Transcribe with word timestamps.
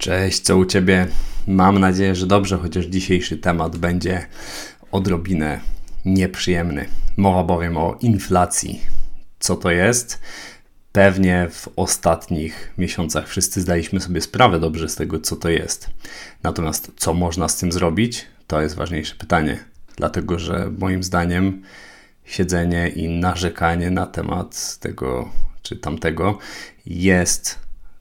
Cześć, 0.00 0.40
co 0.40 0.56
u 0.56 0.66
Ciebie? 0.66 1.06
Mam 1.46 1.78
nadzieję, 1.78 2.14
że 2.14 2.26
dobrze, 2.26 2.58
chociaż 2.58 2.86
dzisiejszy 2.86 3.38
temat 3.38 3.76
będzie 3.76 4.26
odrobinę 4.92 5.60
nieprzyjemny. 6.04 6.86
Mowa 7.16 7.44
bowiem 7.44 7.76
o 7.76 7.96
inflacji. 8.00 8.80
Co 9.38 9.56
to 9.56 9.70
jest? 9.70 10.20
Pewnie 10.92 11.48
w 11.50 11.68
ostatnich 11.76 12.74
miesiącach 12.78 13.28
wszyscy 13.28 13.60
zdaliśmy 13.60 14.00
sobie 14.00 14.20
sprawę 14.20 14.60
dobrze 14.60 14.88
z 14.88 14.94
tego, 14.94 15.20
co 15.20 15.36
to 15.36 15.48
jest. 15.48 15.90
Natomiast 16.42 16.92
co 16.96 17.14
można 17.14 17.48
z 17.48 17.56
tym 17.56 17.72
zrobić? 17.72 18.26
To 18.46 18.62
jest 18.62 18.74
ważniejsze 18.74 19.14
pytanie. 19.14 19.64
Dlatego, 19.96 20.38
że 20.38 20.70
moim 20.78 21.02
zdaniem 21.02 21.62
siedzenie 22.24 22.88
i 22.88 23.08
narzekanie 23.08 23.90
na 23.90 24.06
temat 24.06 24.78
tego 24.78 25.28
czy 25.62 25.76
tamtego 25.76 26.38
jest 26.86 27.58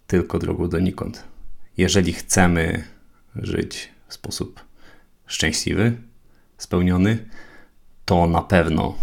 tylko 0.07 0.39
drogą 0.39 0.70
donikąd 0.70 1.29
jeżeli 1.80 2.14
chcemy 2.14 2.84
żyć 3.35 3.90
w 4.08 4.13
sposób 4.13 4.59
szczęśliwy, 5.26 5.98
spełniony, 6.58 7.30
to 8.05 8.27
na 8.27 8.41
pewno 8.41 8.95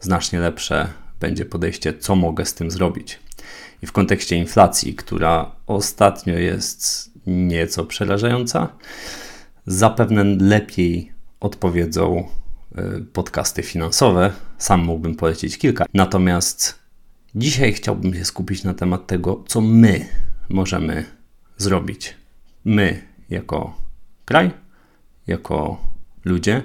znacznie 0.00 0.40
lepsze 0.40 0.88
będzie 1.20 1.44
podejście, 1.44 1.98
co 1.98 2.16
mogę 2.16 2.46
z 2.46 2.54
tym 2.54 2.70
zrobić. 2.70 3.18
I 3.82 3.86
w 3.86 3.92
kontekście 3.92 4.36
inflacji, 4.36 4.94
która 4.94 5.56
ostatnio 5.66 6.38
jest 6.38 7.10
nieco 7.26 7.84
przerażająca, 7.84 8.68
zapewne 9.66 10.24
lepiej 10.24 11.12
odpowiedzą 11.40 12.28
y, 12.78 13.04
podcasty 13.12 13.62
finansowe. 13.62 14.32
Sam 14.58 14.84
mógłbym 14.84 15.14
polecić 15.14 15.58
kilka. 15.58 15.86
Natomiast 15.94 16.78
dzisiaj 17.34 17.72
chciałbym 17.72 18.14
się 18.14 18.24
skupić 18.24 18.64
na 18.64 18.74
temat 18.74 19.06
tego, 19.06 19.44
co 19.46 19.60
my 19.60 20.08
możemy 20.48 21.04
zrobić 21.56 22.23
my 22.64 23.02
jako 23.30 23.74
kraj, 24.24 24.50
jako 25.26 25.80
ludzie, 26.24 26.62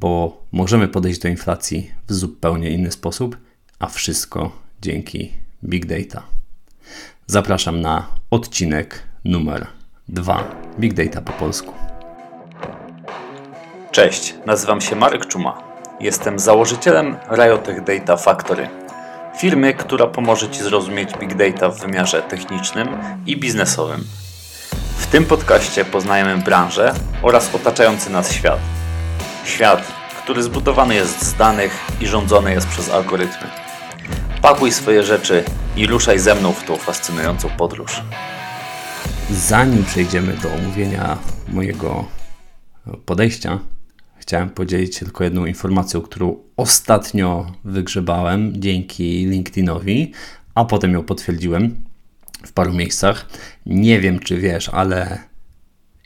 bo 0.00 0.42
możemy 0.52 0.88
podejść 0.88 1.20
do 1.20 1.28
inflacji 1.28 1.90
w 2.08 2.12
zupełnie 2.12 2.70
inny 2.70 2.92
sposób, 2.92 3.36
a 3.78 3.86
wszystko 3.86 4.52
dzięki 4.82 5.32
Big 5.64 5.86
Data. 5.86 6.22
Zapraszam 7.26 7.80
na 7.80 8.06
odcinek 8.30 9.02
numer 9.24 9.66
2 10.08 10.44
Big 10.78 10.94
Data 10.94 11.20
po 11.20 11.32
polsku. 11.32 11.72
Cześć, 13.90 14.34
nazywam 14.46 14.80
się 14.80 14.96
Marek 14.96 15.26
Czuma. 15.26 15.62
Jestem 16.00 16.38
założycielem 16.38 17.16
Riotech 17.30 17.84
Data 17.84 18.16
Factory, 18.16 18.68
firmy, 19.38 19.74
która 19.74 20.06
pomoże 20.06 20.50
Ci 20.50 20.62
zrozumieć 20.62 21.18
Big 21.18 21.34
Data 21.34 21.68
w 21.68 21.80
wymiarze 21.80 22.22
technicznym 22.22 22.88
i 23.26 23.36
biznesowym 23.36 24.04
w 25.04 25.06
tym 25.06 25.24
podcaście 25.24 25.84
poznajemy 25.84 26.42
branżę 26.42 26.94
oraz 27.22 27.54
otaczający 27.54 28.10
nas 28.10 28.32
świat. 28.32 28.58
Świat, 29.44 29.92
który 30.22 30.42
zbudowany 30.42 30.94
jest 30.94 31.22
z 31.22 31.34
danych 31.34 31.72
i 32.00 32.06
rządzony 32.06 32.52
jest 32.52 32.68
przez 32.68 32.90
algorytmy. 32.90 33.48
Pakuj 34.42 34.72
swoje 34.72 35.02
rzeczy 35.02 35.44
i 35.76 35.86
ruszaj 35.86 36.18
ze 36.18 36.34
mną 36.34 36.52
w 36.52 36.64
tą 36.64 36.76
fascynującą 36.76 37.48
podróż. 37.48 38.02
Zanim 39.30 39.84
przejdziemy 39.84 40.36
do 40.36 40.54
omówienia 40.54 41.18
mojego 41.48 42.04
podejścia, 43.06 43.58
chciałem 44.16 44.50
podzielić 44.50 44.96
się 44.96 45.04
tylko 45.04 45.24
jedną 45.24 45.46
informacją, 45.46 46.00
którą 46.00 46.36
ostatnio 46.56 47.52
wygrzebałem 47.64 48.52
dzięki 48.56 49.26
LinkedInowi, 49.26 50.12
a 50.54 50.64
potem 50.64 50.92
ją 50.92 51.02
potwierdziłem 51.02 51.84
w 52.46 52.52
paru 52.52 52.72
miejscach. 52.72 53.26
Nie 53.66 54.00
wiem, 54.00 54.18
czy 54.18 54.38
wiesz, 54.38 54.68
ale 54.68 55.18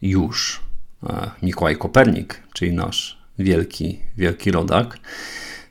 już 0.02 0.60
e, 1.02 1.30
Mikołaj 1.42 1.76
Kopernik, 1.76 2.42
czyli 2.52 2.72
nasz 2.72 3.18
wielki, 3.38 3.98
wielki 4.16 4.50
rodak, 4.50 4.98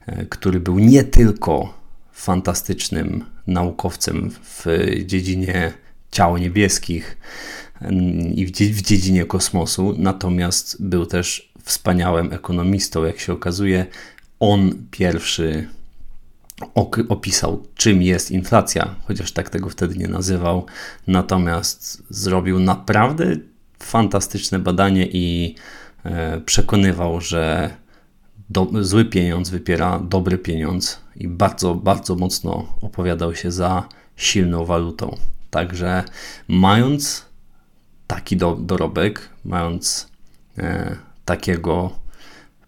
e, 0.06 0.26
który 0.26 0.60
był 0.60 0.80
nie 0.80 1.04
tylko 1.04 1.74
fantastycznym 2.12 3.26
naukowcem 3.48 4.32
w 4.44 4.66
dziedzinie 5.06 5.74
ciał 6.12 6.38
niebieskich 6.38 7.18
mm, 7.82 8.34
i 8.34 8.46
w 8.46 8.82
dziedzinie 8.82 9.26
kosmosu, 9.26 9.96
natomiast 9.98 10.84
był 10.84 11.06
też 11.06 11.54
wspaniałym 11.64 12.34
ekonomistą, 12.34 13.04
jak 13.06 13.20
się 13.20 13.34
okazuje. 13.34 13.86
On 14.40 14.74
pierwszy 14.92 15.68
opisał, 17.10 17.64
czym 17.76 18.02
jest 18.02 18.32
inflacja, 18.32 18.96
chociaż 19.06 19.32
tak 19.32 19.50
tego 19.50 19.70
wtedy 19.70 19.96
nie 19.96 20.08
nazywał. 20.08 20.66
Natomiast 21.08 22.04
zrobił 22.10 22.60
naprawdę 22.60 23.26
fantastyczne 23.80 24.60
badanie 24.60 25.08
i 25.08 25.56
e, 26.04 26.42
przekonywał, 26.42 27.22
że 27.22 27.70
do, 28.50 28.68
zły 28.82 29.06
pieniądz 29.06 29.50
wypiera 29.50 30.00
dobry 30.00 30.38
pieniądz 30.38 31.00
i 31.16 31.28
bardzo, 31.28 31.76
bardzo 31.76 32.16
mocno 32.16 32.66
opowiadał 32.82 33.36
się 33.36 33.52
za 33.52 33.90
silną 34.16 34.66
walutą. 34.66 35.18
Także 35.50 36.04
mając 36.48 37.26
taki 38.08 38.38
do, 38.38 38.56
dorobek, 38.56 39.30
mając 39.46 40.12
e, 40.58 40.96
takiego 41.26 41.92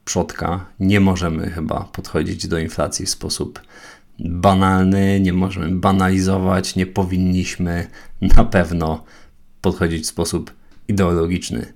przodka, 0.09 0.65
nie 0.79 0.99
możemy 0.99 1.49
chyba 1.49 1.83
podchodzić 1.83 2.47
do 2.47 2.59
inflacji 2.59 3.05
w 3.05 3.09
sposób 3.09 3.61
banalny, 4.19 5.19
nie 5.19 5.33
możemy 5.33 5.75
banalizować, 5.75 6.75
nie 6.75 6.85
powinniśmy 6.85 7.87
na 8.21 8.43
pewno 8.43 9.03
podchodzić 9.61 10.03
w 10.03 10.07
sposób 10.07 10.53
ideologiczny. 10.87 11.73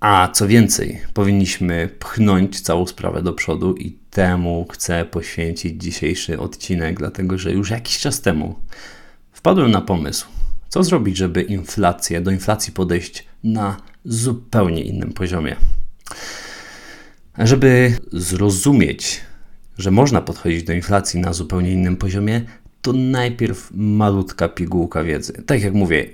A 0.00 0.28
co 0.32 0.48
więcej, 0.48 1.00
powinniśmy 1.14 1.88
pchnąć 1.98 2.60
całą 2.60 2.86
sprawę 2.86 3.22
do 3.22 3.32
przodu 3.32 3.74
i 3.74 3.98
temu 4.10 4.66
chcę 4.72 5.04
poświęcić 5.04 5.82
dzisiejszy 5.82 6.40
odcinek, 6.40 6.98
dlatego 6.98 7.38
że 7.38 7.52
już 7.52 7.70
jakiś 7.70 7.98
czas 7.98 8.20
temu 8.20 8.54
wpadłem 9.32 9.70
na 9.70 9.80
pomysł, 9.80 10.26
co 10.68 10.84
zrobić, 10.84 11.16
żeby 11.16 11.42
inflację, 11.42 12.20
do 12.20 12.30
inflacji 12.30 12.72
podejść 12.72 13.26
na 13.44 13.76
zupełnie 14.04 14.82
innym 14.82 15.12
poziomie. 15.12 15.56
Żeby 17.38 17.92
zrozumieć, 18.12 19.20
że 19.78 19.90
można 19.90 20.20
podchodzić 20.20 20.62
do 20.62 20.72
inflacji 20.72 21.20
na 21.20 21.32
zupełnie 21.32 21.72
innym 21.72 21.96
poziomie, 21.96 22.42
to 22.82 22.92
najpierw 22.92 23.70
malutka 23.74 24.48
pigułka 24.48 25.04
wiedzy. 25.04 25.32
Tak 25.46 25.62
jak 25.62 25.74
mówię, 25.74 26.06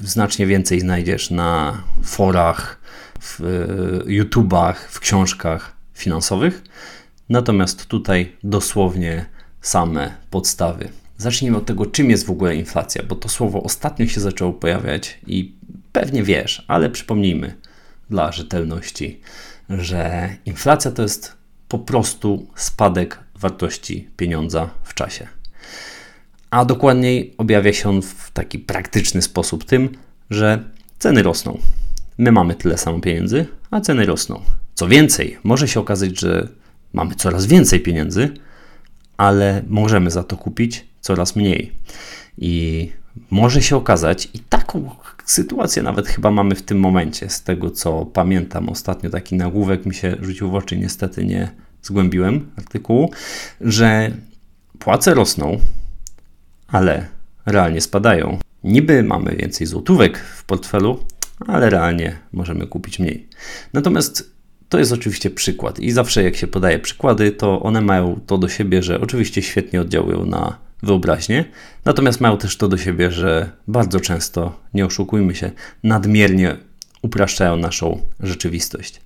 znacznie 0.00 0.46
więcej 0.46 0.80
znajdziesz 0.80 1.30
na 1.30 1.82
forach, 2.02 2.80
w 3.20 3.40
e, 3.40 4.12
YouTubach, 4.12 4.90
w 4.90 5.00
książkach 5.00 5.76
finansowych. 5.94 6.62
Natomiast 7.28 7.86
tutaj 7.86 8.32
dosłownie 8.44 9.26
same 9.60 10.14
podstawy. 10.30 10.88
Zacznijmy 11.18 11.56
od 11.56 11.66
tego, 11.66 11.86
czym 11.86 12.10
jest 12.10 12.26
w 12.26 12.30
ogóle 12.30 12.56
inflacja, 12.56 13.02
bo 13.08 13.14
to 13.14 13.28
słowo 13.28 13.62
ostatnio 13.62 14.06
się 14.06 14.20
zaczęło 14.20 14.52
pojawiać 14.52 15.18
i 15.26 15.54
pewnie 15.92 16.22
wiesz, 16.22 16.64
ale 16.68 16.90
przypomnijmy 16.90 17.54
dla 18.10 18.32
rzetelności 18.32 19.20
że 19.68 20.28
inflacja 20.46 20.90
to 20.90 21.02
jest 21.02 21.36
po 21.68 21.78
prostu 21.78 22.46
spadek 22.54 23.18
wartości 23.34 24.08
pieniądza 24.16 24.70
w 24.82 24.94
czasie. 24.94 25.28
A 26.50 26.64
dokładniej 26.64 27.34
objawia 27.38 27.72
się 27.72 27.88
on 27.88 28.02
w 28.02 28.30
taki 28.30 28.58
praktyczny 28.58 29.22
sposób 29.22 29.64
tym, 29.64 29.88
że 30.30 30.64
ceny 30.98 31.22
rosną. 31.22 31.58
My 32.18 32.32
mamy 32.32 32.54
tyle 32.54 32.78
samo 32.78 33.00
pieniędzy, 33.00 33.46
a 33.70 33.80
ceny 33.80 34.06
rosną. 34.06 34.42
Co 34.74 34.88
więcej, 34.88 35.38
może 35.44 35.68
się 35.68 35.80
okazać, 35.80 36.20
że 36.20 36.48
mamy 36.92 37.14
coraz 37.14 37.46
więcej 37.46 37.80
pieniędzy, 37.80 38.34
ale 39.16 39.62
możemy 39.68 40.10
za 40.10 40.22
to 40.22 40.36
kupić 40.36 40.86
coraz 41.00 41.36
mniej. 41.36 41.72
I 42.38 42.92
może 43.30 43.62
się 43.62 43.76
okazać, 43.76 44.28
i 44.34 44.38
taką 44.38 44.90
sytuację 45.26 45.82
nawet 45.82 46.08
chyba 46.08 46.30
mamy 46.30 46.54
w 46.54 46.62
tym 46.62 46.80
momencie, 46.80 47.30
z 47.30 47.42
tego 47.42 47.70
co 47.70 48.06
pamiętam. 48.06 48.68
Ostatnio 48.68 49.10
taki 49.10 49.36
nagłówek 49.36 49.86
mi 49.86 49.94
się 49.94 50.16
rzucił 50.20 50.50
w 50.50 50.54
oczy, 50.54 50.78
niestety 50.78 51.24
nie 51.24 51.50
zgłębiłem 51.82 52.50
artykułu, 52.58 53.10
że 53.60 54.10
płace 54.78 55.14
rosną, 55.14 55.58
ale 56.68 57.06
realnie 57.46 57.80
spadają. 57.80 58.38
Niby 58.64 59.02
mamy 59.02 59.36
więcej 59.36 59.66
złotówek 59.66 60.18
w 60.18 60.44
portfelu, 60.44 61.04
ale 61.46 61.70
realnie 61.70 62.16
możemy 62.32 62.66
kupić 62.66 62.98
mniej. 62.98 63.28
Natomiast 63.72 64.30
to 64.68 64.78
jest 64.78 64.92
oczywiście 64.92 65.30
przykład 65.30 65.80
i 65.80 65.90
zawsze 65.90 66.22
jak 66.22 66.36
się 66.36 66.46
podaje 66.46 66.78
przykłady, 66.78 67.32
to 67.32 67.62
one 67.62 67.80
mają 67.80 68.20
to 68.26 68.38
do 68.38 68.48
siebie, 68.48 68.82
że 68.82 69.00
oczywiście 69.00 69.42
świetnie 69.42 69.80
oddziałują 69.80 70.26
na 70.26 70.65
wyobraźnię, 70.82 71.44
natomiast 71.84 72.20
mają 72.20 72.36
też 72.36 72.56
to 72.56 72.68
do 72.68 72.78
siebie, 72.78 73.10
że 73.10 73.50
bardzo 73.68 74.00
często, 74.00 74.60
nie 74.74 74.86
oszukujmy 74.86 75.34
się, 75.34 75.50
nadmiernie 75.82 76.56
upraszczają 77.02 77.56
naszą 77.56 78.00
rzeczywistość. 78.20 79.00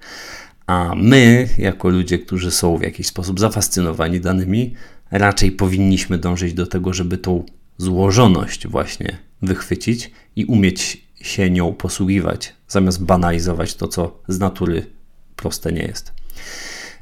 A 0.66 0.92
my, 0.96 1.48
jako 1.58 1.88
ludzie, 1.88 2.18
którzy 2.18 2.50
są 2.50 2.76
w 2.76 2.82
jakiś 2.82 3.06
sposób 3.06 3.40
zafascynowani 3.40 4.20
danymi, 4.20 4.74
raczej 5.10 5.52
powinniśmy 5.52 6.18
dążyć 6.18 6.54
do 6.54 6.66
tego, 6.66 6.92
żeby 6.92 7.18
tą 7.18 7.44
złożoność 7.78 8.66
właśnie 8.66 9.16
wychwycić 9.42 10.10
i 10.36 10.44
umieć 10.44 11.06
się 11.20 11.50
nią 11.50 11.72
posługiwać, 11.72 12.54
zamiast 12.68 13.04
banalizować 13.04 13.74
to, 13.74 13.88
co 13.88 14.18
z 14.28 14.38
natury 14.38 14.86
proste 15.36 15.72
nie 15.72 15.82
jest. 15.82 16.12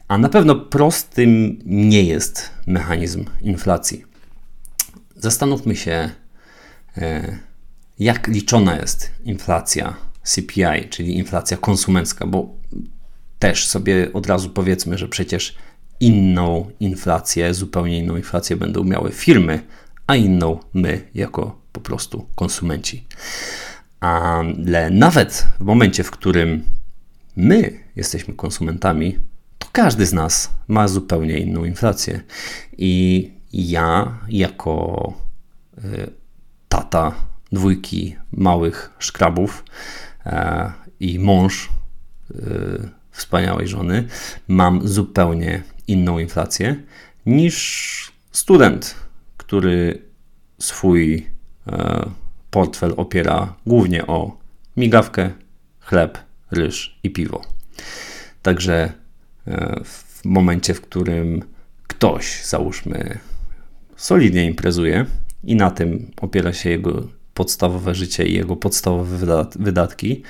A 0.09 0.19
na 0.19 0.29
pewno 0.29 0.55
prostym 0.55 1.59
nie 1.67 2.03
jest 2.03 2.51
mechanizm 2.67 3.25
inflacji. 3.43 4.05
Zastanówmy 5.19 5.77
się, 5.77 6.11
e, 6.97 7.39
jak 7.99 8.29
liczona 8.29 8.77
jest 8.77 9.13
inflacja 9.25 9.97
CPI, 10.23 10.89
czyli 10.91 11.17
inflacja 11.19 11.57
konsumencka, 11.57 12.27
bo 12.27 12.55
też 13.39 13.67
sobie 13.67 14.13
od 14.13 14.27
razu 14.27 14.51
powiedzmy, 14.51 14.99
że 14.99 15.09
przecież 15.09 15.55
inną 16.01 16.71
inflację, 16.81 17.55
zupełnie 17.55 17.99
inną 17.99 18.17
inflację 18.17 18.57
będą 18.57 18.85
miały 18.85 19.13
firmy, 19.13 19.61
a 20.07 20.17
inną 20.17 20.61
my 20.75 21.09
jako 21.15 21.61
po 21.73 21.81
prostu 21.81 22.27
konsumenci. 22.35 23.07
Ale 24.01 24.91
nawet 24.91 25.47
w 25.61 25.65
momencie, 25.65 26.05
w 26.05 26.11
którym 26.11 26.63
my 27.37 27.81
jesteśmy 27.97 28.35
konsumentami, 28.35 29.19
to 29.59 29.69
każdy 29.73 30.07
z 30.07 30.13
nas 30.13 30.51
ma 30.69 30.89
zupełnie 30.89 31.39
inną 31.39 31.65
inflację. 31.65 32.21
I 32.79 33.38
ja, 33.53 34.19
jako 34.29 35.13
y, 35.85 36.11
tata 36.69 37.15
dwójki 37.53 38.17
małych 38.33 38.91
szkrabów 38.99 39.65
e, 40.27 40.73
i 41.01 41.19
mąż 41.19 41.69
y, 42.31 42.89
wspaniałej 43.11 43.69
żony, 43.69 44.09
mam 44.49 44.89
zupełnie 44.89 45.63
inną 45.87 46.19
inflację 46.19 46.77
niż 47.27 48.13
student, 48.33 48.95
który 49.37 50.03
swój 50.59 51.27
e, 51.67 52.11
portfel 52.51 52.95
opiera 52.97 53.55
głównie 53.67 54.07
o 54.07 54.39
migawkę, 54.77 55.31
chleb, 55.81 56.19
ryż 56.51 56.99
i 57.03 57.11
piwo. 57.11 57.43
Także 58.43 58.93
e, 59.47 59.81
w 59.85 60.25
momencie, 60.25 60.75
w 60.75 60.81
którym 60.81 61.43
ktoś, 61.87 62.45
załóżmy, 62.45 63.19
solidnie 63.99 64.45
imprezuje 64.45 65.07
i 65.45 65.57
na 65.57 65.71
tym 65.71 66.11
opiera 66.21 66.53
się 66.53 66.71
jego 66.71 67.09
podstawowe 67.35 67.95
życie 67.95 68.27
i 68.27 68.35
jego 68.35 68.57
podstawowe 68.57 69.47
wydatki, 69.59 70.23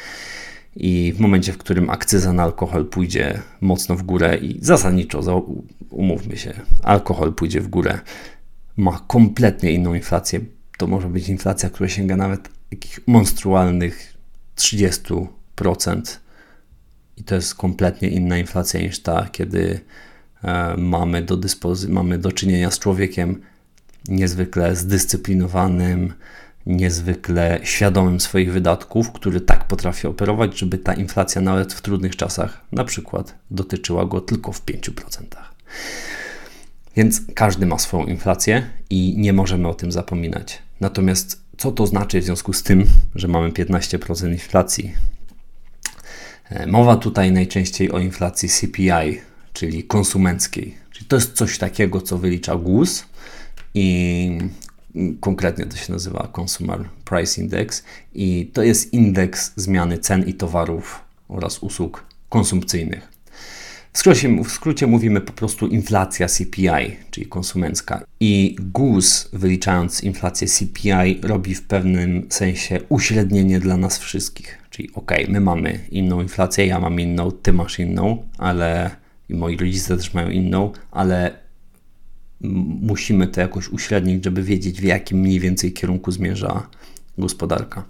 i 0.76 1.12
w 1.16 1.20
momencie, 1.20 1.52
w 1.52 1.58
którym 1.58 1.90
akcyza 1.90 2.32
na 2.32 2.42
alkohol 2.42 2.86
pójdzie 2.86 3.42
mocno 3.60 3.96
w 3.96 4.02
górę 4.02 4.36
i 4.36 4.58
zasadniczo, 4.62 5.46
umówmy 5.90 6.36
się, 6.36 6.54
alkohol 6.82 7.34
pójdzie 7.34 7.60
w 7.60 7.68
górę, 7.68 7.98
ma 8.76 9.04
kompletnie 9.06 9.72
inną 9.72 9.94
inflację. 9.94 10.40
To 10.76 10.86
może 10.86 11.08
być 11.08 11.28
inflacja, 11.28 11.70
która 11.70 11.88
sięga 11.88 12.16
nawet 12.16 12.48
jakich 12.70 13.00
monstrualnych 13.06 14.14
30%. 14.56 15.26
I 17.16 17.24
to 17.24 17.34
jest 17.34 17.54
kompletnie 17.54 18.08
inna 18.08 18.38
inflacja 18.38 18.80
niż 18.80 19.00
ta, 19.00 19.28
kiedy 19.32 19.80
e, 20.44 20.76
mamy 20.76 21.22
do 21.22 21.36
dyspozy- 21.36 21.88
mamy 21.88 22.18
do 22.18 22.32
czynienia 22.32 22.70
z 22.70 22.78
człowiekiem 22.78 23.40
niezwykle 24.08 24.76
zdyscyplinowanym, 24.76 26.12
niezwykle 26.66 27.60
świadomym 27.62 28.20
swoich 28.20 28.52
wydatków, 28.52 29.12
który 29.12 29.40
tak 29.40 29.68
potrafi 29.68 30.06
operować, 30.06 30.58
żeby 30.58 30.78
ta 30.78 30.94
inflacja 30.94 31.40
nawet 31.40 31.72
w 31.72 31.82
trudnych 31.82 32.16
czasach 32.16 32.60
na 32.72 32.84
przykład 32.84 33.34
dotyczyła 33.50 34.06
go 34.06 34.20
tylko 34.20 34.52
w 34.52 34.64
5%. 34.64 35.22
Więc 36.96 37.20
każdy 37.34 37.66
ma 37.66 37.78
swoją 37.78 38.06
inflację 38.06 38.70
i 38.90 39.14
nie 39.18 39.32
możemy 39.32 39.68
o 39.68 39.74
tym 39.74 39.92
zapominać. 39.92 40.62
Natomiast 40.80 41.40
co 41.58 41.72
to 41.72 41.86
znaczy 41.86 42.20
w 42.20 42.24
związku 42.24 42.52
z 42.52 42.62
tym, 42.62 42.84
że 43.14 43.28
mamy 43.28 43.50
15% 43.50 44.32
inflacji? 44.32 44.94
E, 46.50 46.66
mowa 46.66 46.96
tutaj 46.96 47.32
najczęściej 47.32 47.92
o 47.92 47.98
inflacji 47.98 48.48
CPI, 48.48 49.20
czyli 49.52 49.84
konsumenckiej. 49.84 50.74
Czyli 50.90 51.06
to 51.06 51.16
jest 51.16 51.32
coś 51.32 51.58
takiego, 51.58 52.00
co 52.00 52.18
wylicza 52.18 52.56
GUS 52.56 53.04
i 53.78 54.38
Konkretnie 55.20 55.66
to 55.66 55.76
się 55.76 55.92
nazywa 55.92 56.28
Consumer 56.40 56.88
Price 57.04 57.40
Index 57.40 57.84
i 58.14 58.50
to 58.52 58.62
jest 58.62 58.92
indeks 58.92 59.52
zmiany 59.56 59.98
cen 59.98 60.28
i 60.28 60.34
towarów 60.34 61.00
oraz 61.28 61.58
usług 61.58 62.04
konsumpcyjnych. 62.28 63.08
W 63.92 63.98
skrócie, 63.98 64.42
w 64.44 64.50
skrócie 64.50 64.86
mówimy 64.86 65.20
po 65.20 65.32
prostu 65.32 65.66
inflacja 65.66 66.28
CPI, 66.28 66.96
czyli 67.10 67.26
konsumencka. 67.26 68.04
I 68.20 68.56
GUS, 68.60 69.28
wyliczając 69.32 70.04
inflację 70.04 70.48
CPI, 70.48 71.20
robi 71.22 71.54
w 71.54 71.62
pewnym 71.62 72.26
sensie 72.30 72.80
uśrednienie 72.88 73.60
dla 73.60 73.76
nas 73.76 73.98
wszystkich. 73.98 74.58
Czyli 74.70 74.90
ok, 74.94 75.12
my 75.28 75.40
mamy 75.40 75.80
inną 75.90 76.20
inflację, 76.20 76.66
ja 76.66 76.80
mam 76.80 77.00
inną, 77.00 77.32
ty 77.32 77.52
masz 77.52 77.78
inną, 77.78 78.28
ale 78.38 78.90
i 79.28 79.34
moi 79.34 79.56
rodzice 79.56 79.96
też 79.96 80.14
mają 80.14 80.30
inną, 80.30 80.72
ale 80.90 81.47
musimy 82.40 83.28
to 83.28 83.40
jakoś 83.40 83.68
uśrednić, 83.68 84.24
żeby 84.24 84.42
wiedzieć, 84.42 84.80
w 84.80 84.84
jakim 84.84 85.18
mniej 85.18 85.40
więcej 85.40 85.72
kierunku 85.72 86.12
zmierza 86.12 86.66
gospodarka. 87.18 87.84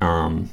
Um, 0.00 0.48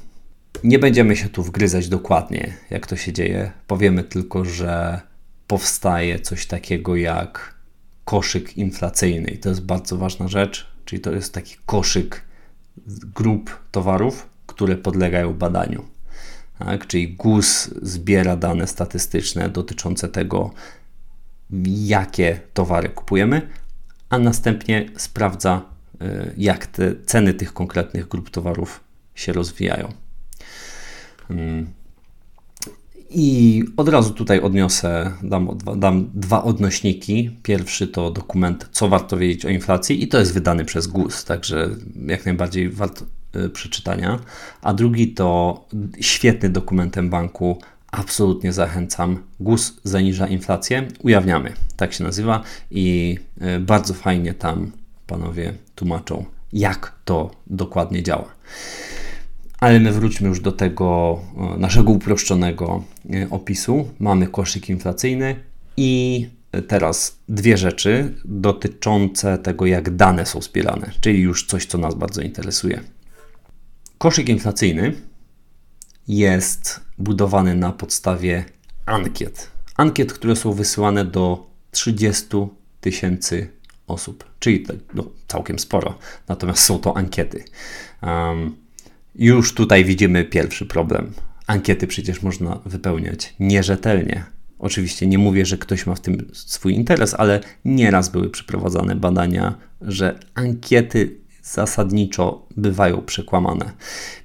nie 0.64 0.80
będziemy 0.80 1.16
się 1.16 1.30
tu 1.30 1.44
wgryzać 1.44 1.90
dokładnie, 1.90 2.54
jak 2.70 2.88
to 2.88 2.96
się 2.96 3.14
dzieje. 3.14 3.52
Powiemy 3.68 4.04
tylko, 4.04 4.46
że 4.46 5.02
powstaje 5.48 6.20
coś 6.20 6.46
takiego 6.46 6.96
jak 6.96 7.56
koszyk 8.06 8.58
inflacyjny. 8.58 9.32
I 9.32 9.38
to 9.38 9.50
jest 9.50 9.62
bardzo 9.62 9.98
ważna 9.98 10.28
rzecz, 10.28 10.68
czyli 10.86 11.02
to 11.02 11.12
jest 11.12 11.34
taki 11.34 11.56
koszyk 11.66 12.22
grup 13.16 13.60
towarów, 13.72 14.30
które 14.48 14.78
podlegają 14.78 15.34
badaniu. 15.34 15.86
Tak? 16.60 16.88
Czyli 16.88 17.14
GUS 17.14 17.70
zbiera 17.82 18.36
dane 18.36 18.68
statystyczne 18.68 19.50
dotyczące 19.50 20.10
tego, 20.10 20.54
jakie 21.66 22.40
towary 22.54 22.90
kupujemy, 22.90 23.42
a 24.10 24.20
następnie 24.20 24.90
sprawdza, 24.98 25.62
y, 26.02 26.34
jak 26.38 26.68
te 26.68 26.96
ceny 27.06 27.34
tych 27.34 27.54
konkretnych 27.54 28.08
grup 28.08 28.30
towarów 28.30 28.84
się 29.16 29.34
rozwijają. 29.34 29.94
Mm. 31.30 31.68
I 33.14 33.64
od 33.78 33.90
razu 33.90 34.14
tutaj 34.14 34.42
odniosę, 34.42 35.12
dam, 35.24 35.58
dam 35.78 36.10
dwa 36.14 36.44
odnośniki. 36.44 37.38
Pierwszy 37.44 37.88
to 37.88 38.12
dokument, 38.12 38.70
co 38.72 38.90
warto 38.90 39.18
wiedzieć 39.18 39.46
o 39.46 39.50
inflacji, 39.50 40.04
i 40.04 40.08
to 40.08 40.20
jest 40.20 40.34
wydany 40.34 40.66
przez 40.66 40.88
GUS, 40.88 41.26
także 41.26 41.70
jak 42.08 42.26
najbardziej 42.26 42.70
wart 42.70 43.04
y, 43.36 43.50
przeczytania. 43.50 44.20
A 44.62 44.74
drugi 44.74 45.14
to 45.14 45.66
świetny 46.00 46.50
dokumentem 46.50 47.10
banku 47.10 47.62
absolutnie 47.92 48.54
zachęcam. 48.54 49.24
GUS 49.40 49.74
zaniża 49.84 50.28
inflację, 50.28 50.88
ujawniamy, 51.04 51.54
tak 51.78 51.94
się 51.94 52.04
nazywa 52.04 52.44
i 52.72 53.18
e, 53.42 53.60
bardzo 53.60 53.94
fajnie 53.94 54.34
tam 54.34 54.72
panowie 55.08 55.54
tłumaczą, 55.76 56.26
jak 56.54 56.96
to 57.06 57.32
dokładnie 57.48 58.04
działa. 58.04 58.36
Ale 59.60 59.80
my 59.80 59.92
wróćmy 59.92 60.28
już 60.28 60.40
do 60.40 60.52
tego 60.52 61.20
e, 61.38 61.58
naszego 61.58 61.92
uproszczonego 61.92 62.84
e, 63.14 63.30
opisu. 63.30 63.90
Mamy 64.00 64.28
koszyk 64.28 64.70
inflacyjny 64.70 65.36
i 65.78 66.28
teraz 66.68 67.18
dwie 67.30 67.58
rzeczy 67.58 68.14
dotyczące 68.26 69.38
tego, 69.38 69.66
jak 69.66 69.96
dane 69.96 70.26
są 70.26 70.42
zbierane, 70.42 70.92
czyli 71.02 71.20
już 71.20 71.46
coś, 71.46 71.66
co 71.66 71.78
nas 71.78 71.96
bardzo 71.96 72.22
interesuje. 72.22 72.82
Koszyk 73.98 74.30
inflacyjny 74.30 74.94
jest 76.18 76.82
budowany 76.98 77.56
na 77.56 77.72
podstawie 77.72 78.46
ankiet. 78.86 79.52
Ankiet, 79.78 80.14
które 80.14 80.36
są 80.36 80.54
wysyłane 80.54 81.06
do 81.06 81.48
30 81.72 82.28
tysięcy 82.82 83.50
osób, 83.88 84.24
czyli 84.40 84.60
tak, 84.60 84.76
no, 84.94 85.04
całkiem 85.28 85.60
sporo. 85.60 85.98
Natomiast 86.28 86.64
są 86.64 86.80
to 86.80 86.98
ankiety. 86.98 87.44
Um, 88.02 88.56
już 89.16 89.54
tutaj 89.54 89.86
widzimy 89.86 90.26
pierwszy 90.26 90.66
problem. 90.66 91.14
Ankiety 91.48 91.88
przecież 91.88 92.22
można 92.22 92.60
wypełniać 92.66 93.36
nierzetelnie. 93.40 94.24
Oczywiście 94.60 95.08
nie 95.08 95.18
mówię, 95.18 95.46
że 95.46 95.58
ktoś 95.58 95.86
ma 95.86 95.96
w 95.96 96.00
tym 96.00 96.28
swój 96.34 96.74
interes, 96.74 97.14
ale 97.14 97.40
nieraz 97.66 98.10
były 98.10 98.30
przeprowadzane 98.30 98.96
badania, 98.96 99.56
że 99.82 100.20
ankiety 100.36 101.21
zasadniczo 101.44 102.48
bywają 102.58 103.02
przekłamane. 103.02 103.72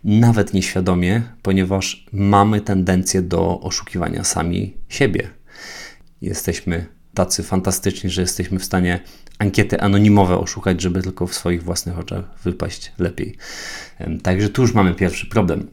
Nawet 0.05 0.55
nieświadomie, 0.55 1.23
ponieważ 1.43 2.07
mamy 2.13 2.61
tendencję 2.61 3.23
do 3.23 3.61
oszukiwania 3.61 4.25
sami 4.25 4.77
siebie. 4.89 5.31
Jesteśmy 6.21 6.87
tacy 7.15 7.43
fantastyczni, 7.43 8.11
że 8.11 8.21
jesteśmy 8.21 8.59
w 8.59 8.65
stanie 8.65 9.01
ankiety 9.39 9.81
anonimowe 9.81 10.39
oszukać, 10.39 10.81
żeby 10.81 11.03
tylko 11.03 11.27
w 11.27 11.35
swoich 11.35 11.63
własnych 11.63 11.99
oczach 11.99 12.25
wypaść 12.45 12.93
lepiej. 12.99 13.37
Także 14.23 14.49
tu 14.49 14.63
już 14.63 14.75
mamy 14.75 14.95
pierwszy 14.95 15.27
problem. 15.27 15.67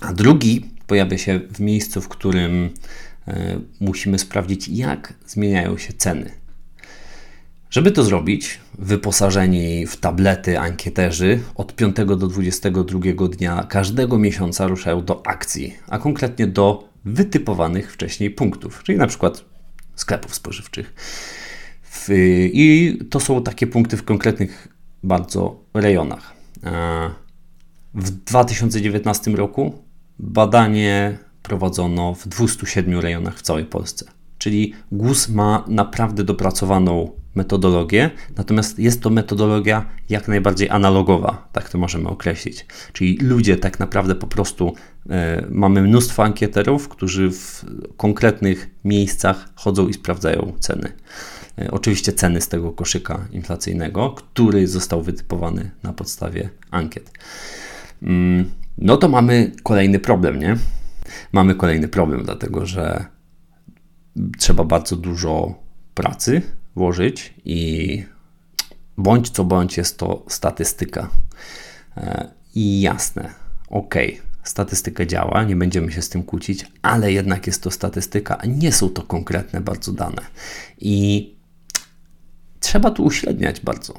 A 0.00 0.12
drugi 0.12 0.70
pojawia 0.86 1.18
się 1.18 1.40
w 1.52 1.60
miejscu, 1.60 2.00
w 2.00 2.08
którym 2.08 2.70
e, 3.28 3.60
musimy 3.80 4.18
sprawdzić, 4.18 4.68
jak 4.68 5.14
zmieniają 5.26 5.78
się 5.78 5.92
ceny. 5.92 6.30
Żeby 7.70 7.92
to 7.92 8.02
zrobić, 8.02 8.60
wyposażeni 8.78 9.86
w 9.86 9.96
tablety 9.96 10.58
ankieterzy 10.58 11.40
od 11.54 11.76
5 11.76 11.96
do 11.96 12.16
22 12.16 13.00
dnia 13.28 13.62
każdego 13.68 14.18
miesiąca 14.18 14.66
ruszają 14.66 15.04
do 15.04 15.26
akcji, 15.26 15.76
a 15.88 15.98
konkretnie 15.98 16.46
do 16.46 16.88
wytypowanych 17.04 17.92
wcześniej 17.92 18.30
punktów, 18.30 18.82
czyli 18.82 18.98
na 18.98 19.06
przykład 19.06 19.44
sklepów 19.94 20.34
spożywczych. 20.34 20.94
I 22.52 22.98
to 23.10 23.20
są 23.20 23.42
takie 23.42 23.66
punkty 23.66 23.96
w 23.96 24.04
konkretnych 24.04 24.68
bardzo 25.02 25.60
rejonach. 25.74 26.32
W 27.94 28.10
2019 28.10 29.30
roku 29.30 29.82
badanie 30.18 31.18
prowadzono 31.42 32.14
w 32.14 32.28
207 32.28 33.00
rejonach 33.00 33.38
w 33.38 33.42
całej 33.42 33.64
Polsce. 33.64 34.17
Czyli 34.38 34.74
GUS 34.92 35.28
ma 35.28 35.64
naprawdę 35.68 36.24
dopracowaną 36.24 37.10
metodologię, 37.34 38.10
natomiast 38.36 38.78
jest 38.78 39.02
to 39.02 39.10
metodologia 39.10 39.86
jak 40.08 40.28
najbardziej 40.28 40.70
analogowa, 40.70 41.48
tak 41.52 41.70
to 41.70 41.78
możemy 41.78 42.08
określić. 42.08 42.66
Czyli 42.92 43.18
ludzie 43.22 43.56
tak 43.56 43.78
naprawdę 43.80 44.14
po 44.14 44.26
prostu 44.26 44.74
e, 45.10 45.46
mamy 45.50 45.82
mnóstwo 45.82 46.24
ankieterów, 46.24 46.88
którzy 46.88 47.30
w 47.30 47.64
konkretnych 47.96 48.70
miejscach 48.84 49.48
chodzą 49.54 49.88
i 49.88 49.94
sprawdzają 49.94 50.52
ceny. 50.60 50.92
E, 51.58 51.70
oczywiście 51.70 52.12
ceny 52.12 52.40
z 52.40 52.48
tego 52.48 52.72
koszyka 52.72 53.28
inflacyjnego, 53.32 54.10
który 54.10 54.66
został 54.66 55.02
wytypowany 55.02 55.70
na 55.82 55.92
podstawie 55.92 56.48
ankiet. 56.70 57.10
Mm, 58.02 58.50
no 58.78 58.96
to 58.96 59.08
mamy 59.08 59.52
kolejny 59.62 59.98
problem, 59.98 60.38
nie? 60.38 60.56
Mamy 61.32 61.54
kolejny 61.54 61.88
problem, 61.88 62.22
dlatego 62.24 62.66
że 62.66 63.04
trzeba 64.38 64.64
bardzo 64.64 64.96
dużo 64.96 65.54
pracy 65.94 66.42
włożyć 66.76 67.34
i 67.44 68.04
bądź 68.96 69.30
co 69.30 69.44
bądź 69.44 69.76
jest 69.76 69.98
to 69.98 70.24
statystyka. 70.28 71.10
E, 71.96 72.28
I 72.54 72.80
jasne, 72.80 73.34
ok, 73.68 73.94
statystyka 74.42 75.06
działa, 75.06 75.44
nie 75.44 75.56
będziemy 75.56 75.92
się 75.92 76.02
z 76.02 76.08
tym 76.08 76.22
kłócić, 76.22 76.66
ale 76.82 77.12
jednak 77.12 77.46
jest 77.46 77.62
to 77.62 77.70
statystyka, 77.70 78.38
a 78.38 78.46
nie 78.46 78.72
są 78.72 78.88
to 78.88 79.02
konkretne 79.02 79.60
bardzo 79.60 79.92
dane. 79.92 80.22
I 80.78 81.34
trzeba 82.60 82.90
tu 82.90 83.04
uśredniać 83.04 83.60
bardzo. 83.60 83.94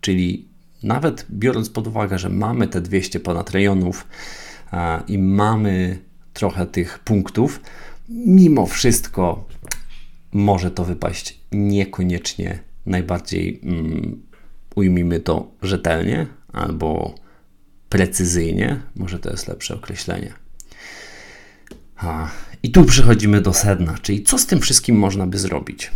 Czyli 0.00 0.48
nawet 0.82 1.26
biorąc 1.30 1.70
pod 1.70 1.86
uwagę, 1.86 2.18
że 2.18 2.28
mamy 2.28 2.68
te 2.68 2.80
200 2.80 3.20
ponad 3.20 3.50
rejonów 3.50 4.06
a, 4.70 5.02
i 5.08 5.18
mamy 5.18 5.98
trochę 6.32 6.66
tych 6.66 6.98
punktów, 6.98 7.60
mimo 8.08 8.66
wszystko 8.66 9.44
może 10.32 10.70
to 10.70 10.84
wypaść 10.84 11.40
niekoniecznie 11.52 12.58
najbardziej, 12.86 13.60
um, 13.62 14.22
ujmijmy 14.74 15.20
to 15.20 15.50
rzetelnie 15.62 16.26
albo 16.52 17.14
precyzyjnie, 17.88 18.80
może 18.96 19.18
to 19.18 19.30
jest 19.30 19.48
lepsze 19.48 19.74
określenie. 19.74 20.32
A, 21.96 22.30
I 22.62 22.70
tu 22.70 22.84
przechodzimy 22.84 23.40
do 23.40 23.52
sedna, 23.52 23.98
czyli 24.02 24.22
co 24.22 24.38
z 24.38 24.46
tym 24.46 24.60
wszystkim 24.60 24.96
można 24.96 25.26
by 25.26 25.38
zrobić? 25.38 25.90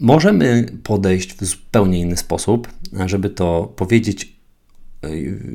Możemy 0.00 0.66
podejść 0.82 1.34
w 1.34 1.44
zupełnie 1.44 2.00
inny 2.00 2.16
sposób, 2.16 2.68
żeby 3.06 3.30
to 3.30 3.72
powiedzieć, 3.76 4.36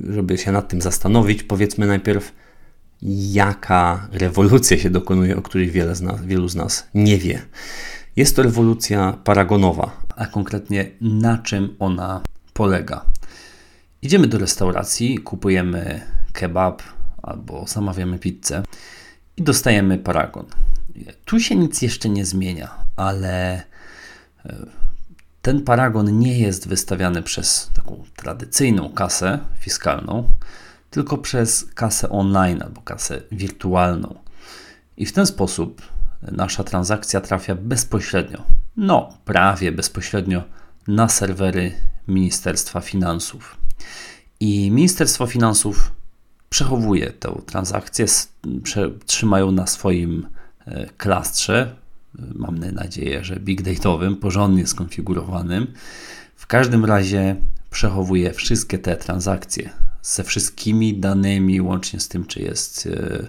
żeby 0.10 0.38
się 0.38 0.52
nad 0.52 0.70
tym 0.70 0.82
zastanowić. 0.82 1.44
Powiedzmy 1.44 1.88
najpierw, 1.88 2.32
jaka 3.32 4.08
rewolucja 4.12 4.78
się 4.78 4.90
dokonuje, 4.90 5.38
o 5.38 5.42
której 5.42 5.72
wiele 5.72 5.96
z 5.96 6.02
nas, 6.02 6.26
wielu 6.26 6.48
z 6.48 6.56
nas 6.56 6.88
nie 6.94 7.18
wie. 7.18 7.42
Jest 8.16 8.36
to 8.36 8.44
rewolucja 8.44 9.18
paragonowa, 9.24 10.02
a 10.16 10.26
konkretnie 10.26 10.92
na 11.02 11.38
czym 11.38 11.76
ona 11.80 12.22
polega. 12.54 13.06
Idziemy 14.02 14.28
do 14.28 14.38
restauracji, 14.38 15.18
kupujemy 15.18 16.02
kebab 16.34 16.84
albo 17.22 17.66
zamawiamy 17.68 18.20
pizzę 18.20 18.64
i 19.38 19.44
dostajemy 19.44 19.98
paragon. 19.98 20.46
Tu 21.26 21.40
się 21.40 21.56
nic 21.56 21.82
jeszcze 21.82 22.10
nie 22.10 22.26
zmienia, 22.26 22.72
ale 22.96 23.64
ten 25.42 25.62
paragon 25.64 26.20
nie 26.20 26.40
jest 26.40 26.68
wystawiany 26.68 27.22
przez 27.22 27.72
taką 27.74 28.04
tradycyjną 28.16 28.90
kasę 28.90 29.40
fiskalną, 29.60 30.30
tylko 30.94 31.18
przez 31.18 31.66
kasę 31.74 32.10
online 32.10 32.62
albo 32.64 32.82
kasę 32.82 33.22
wirtualną. 33.32 34.16
I 34.98 35.06
w 35.06 35.12
ten 35.12 35.26
sposób 35.26 35.82
nasza 36.22 36.64
transakcja 36.64 37.22
trafia 37.22 37.56
bezpośrednio, 37.56 38.44
no 38.78 39.18
prawie 39.26 39.72
bezpośrednio 39.72 40.44
na 40.88 41.10
serwery 41.10 41.72
Ministerstwa 42.08 42.82
Finansów. 42.82 43.58
I 44.40 44.72
Ministerstwo 44.72 45.28
Finansów 45.28 45.92
przechowuje 46.50 47.12
tę 47.12 47.42
transakcję, 47.46 48.06
trzymają 49.06 49.52
na 49.52 49.68
swoim 49.68 50.28
e, 50.66 50.86
klastrze 50.98 51.76
mam 52.36 52.60
nadzieję, 52.60 53.24
że 53.24 53.36
big 53.36 53.62
dataowym, 53.62 54.16
porządnie 54.16 54.68
skonfigurowanym. 54.68 55.68
W 56.36 56.48
każdym 56.48 56.86
razie 56.86 57.36
przechowuje 57.70 58.34
wszystkie 58.34 58.80
te 58.80 58.96
transakcje 58.96 59.83
ze 60.04 60.24
wszystkimi 60.24 60.94
danymi, 60.94 61.62
łącznie 61.62 62.00
z 62.00 62.08
tym, 62.08 62.26
czy 62.26 62.42
jest 62.42 62.88
e, 62.88 63.28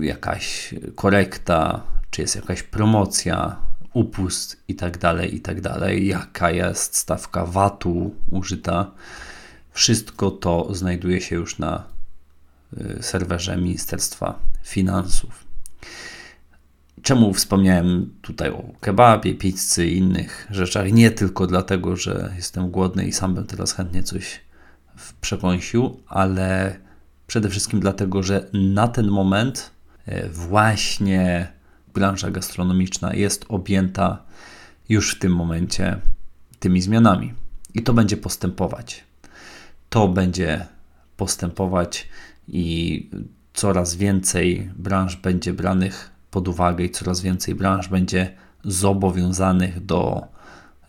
jakaś 0.00 0.74
korekta, 0.94 1.82
czy 2.10 2.22
jest 2.22 2.36
jakaś 2.36 2.62
promocja, 2.62 3.56
upust 3.92 4.56
i 4.68 4.74
tak 4.74 4.98
dalej, 4.98 5.34
i 5.34 5.40
tak 5.40 5.58
jaka 5.98 6.50
jest 6.50 6.96
stawka 6.96 7.46
VAT-u 7.46 8.14
użyta. 8.30 8.90
Wszystko 9.72 10.30
to 10.30 10.74
znajduje 10.74 11.20
się 11.20 11.36
już 11.36 11.58
na 11.58 11.84
e, 12.76 13.02
serwerze 13.02 13.56
Ministerstwa 13.56 14.38
Finansów. 14.62 15.46
Czemu 17.02 17.34
wspomniałem 17.34 18.14
tutaj 18.22 18.50
o 18.50 18.64
kebabie, 18.80 19.34
pizzy 19.34 19.86
i 19.86 19.96
innych 19.96 20.46
rzeczach? 20.50 20.92
Nie 20.92 21.10
tylko 21.10 21.46
dlatego, 21.46 21.96
że 21.96 22.32
jestem 22.36 22.70
głodny 22.70 23.06
i 23.06 23.12
sam 23.12 23.34
bym 23.34 23.46
teraz 23.46 23.72
chętnie 23.72 24.02
coś 24.02 24.40
przekąsił, 25.20 26.00
ale 26.08 26.76
przede 27.26 27.48
wszystkim 27.48 27.80
dlatego, 27.80 28.22
że 28.22 28.46
na 28.52 28.88
ten 28.88 29.08
moment 29.08 29.70
e, 30.06 30.28
właśnie 30.28 31.52
branża 31.94 32.30
gastronomiczna 32.30 33.14
jest 33.14 33.44
objęta 33.48 34.22
już 34.88 35.14
w 35.14 35.18
tym 35.18 35.34
momencie 35.34 36.00
tymi 36.58 36.82
zmianami. 36.82 37.34
I 37.74 37.82
to 37.82 37.92
będzie 37.92 38.16
postępować. 38.16 39.04
To 39.88 40.08
będzie 40.08 40.66
postępować 41.16 42.08
i 42.48 43.10
coraz 43.54 43.94
więcej 43.94 44.70
branż 44.76 45.16
będzie 45.16 45.52
branych 45.52 46.10
pod 46.30 46.48
uwagę 46.48 46.84
i 46.84 46.90
coraz 46.90 47.20
więcej 47.20 47.54
branż 47.54 47.88
będzie 47.88 48.36
zobowiązanych 48.64 49.84
do 49.84 50.26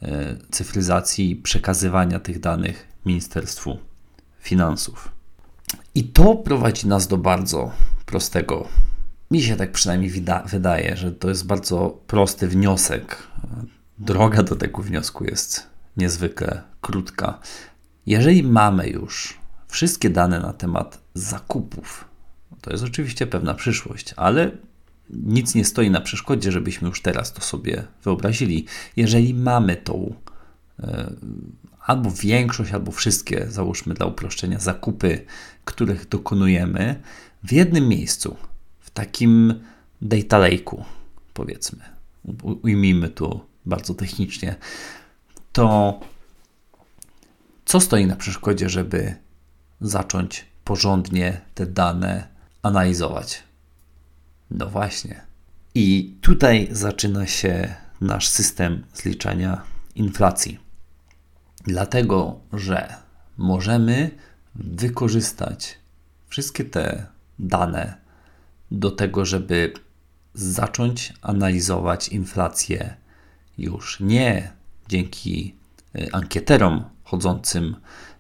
e, 0.02 0.36
cyfryzacji 0.52 1.32
i 1.32 1.36
przekazywania 1.36 2.20
tych 2.20 2.40
danych 2.40 2.88
Ministerstwu 3.06 3.78
Finansów. 4.48 5.12
I 5.96 6.04
to 6.04 6.36
prowadzi 6.36 6.88
nas 6.88 7.08
do 7.08 7.18
bardzo 7.18 7.72
prostego, 8.06 8.68
mi 9.32 9.42
się 9.42 9.56
tak 9.56 9.72
przynajmniej 9.72 10.12
wydaje, 10.46 10.98
że 10.98 11.12
to 11.12 11.30
jest 11.30 11.46
bardzo 11.46 12.00
prosty 12.08 12.48
wniosek. 12.48 13.28
Droga 14.00 14.44
do 14.44 14.56
tego 14.56 14.82
wniosku 14.82 15.26
jest 15.26 15.68
niezwykle 15.98 16.64
krótka. 16.82 17.40
Jeżeli 18.06 18.44
mamy 18.44 18.90
już 18.90 19.38
wszystkie 19.68 20.10
dane 20.10 20.40
na 20.40 20.54
temat 20.54 21.02
zakupów, 21.14 22.06
to 22.62 22.72
jest 22.72 22.84
oczywiście 22.84 23.28
pewna 23.28 23.54
przyszłość, 23.54 24.14
ale 24.18 24.52
nic 25.10 25.56
nie 25.56 25.66
stoi 25.66 25.92
na 25.92 26.02
przeszkodzie, 26.02 26.52
żebyśmy 26.52 26.88
już 26.88 27.02
teraz 27.02 27.34
to 27.34 27.42
sobie 27.42 27.84
wyobrazili. 28.04 28.66
Jeżeli 28.96 29.34
mamy 29.34 29.76
tą 29.76 30.14
e, 30.80 31.14
albo 31.88 32.12
większość, 32.12 32.72
albo 32.72 32.92
wszystkie, 32.92 33.48
załóżmy 33.50 33.94
dla 33.94 34.06
uproszczenia, 34.06 34.60
zakupy, 34.60 35.26
których 35.66 36.10
dokonujemy 36.10 37.02
w 37.44 37.52
jednym 37.52 37.88
miejscu, 37.88 38.38
w 38.80 38.90
takim 38.90 39.54
data 40.02 40.40
lake'u, 40.40 40.84
powiedzmy, 41.34 41.80
ujmijmy 42.64 43.10
tu 43.10 43.40
bardzo 43.66 43.94
technicznie, 43.94 44.56
to 45.52 46.00
co 47.66 47.80
stoi 47.80 48.06
na 48.06 48.16
przeszkodzie, 48.16 48.70
żeby 48.70 49.16
zacząć 49.82 50.46
porządnie 50.64 51.42
te 51.56 51.66
dane 51.66 52.28
analizować? 52.64 53.44
No 54.52 54.70
właśnie. 54.70 55.22
I 55.76 56.18
tutaj 56.22 56.68
zaczyna 56.72 57.28
się 57.28 57.76
nasz 58.02 58.30
system 58.30 58.84
zliczania 58.94 59.62
inflacji. 59.96 60.67
Dlatego, 61.68 62.40
że 62.54 62.96
możemy 63.38 64.12
wykorzystać 64.56 65.78
wszystkie 66.28 66.66
te 66.66 67.06
dane 67.40 67.96
do 68.72 68.92
tego, 68.92 69.26
żeby 69.26 69.74
zacząć 70.34 71.14
analizować 71.22 72.08
inflację 72.08 72.96
już 73.58 74.00
nie 74.00 74.52
dzięki 74.88 75.56
e, 75.96 76.16
ankieterom 76.16 76.84
chodzącym 77.04 77.76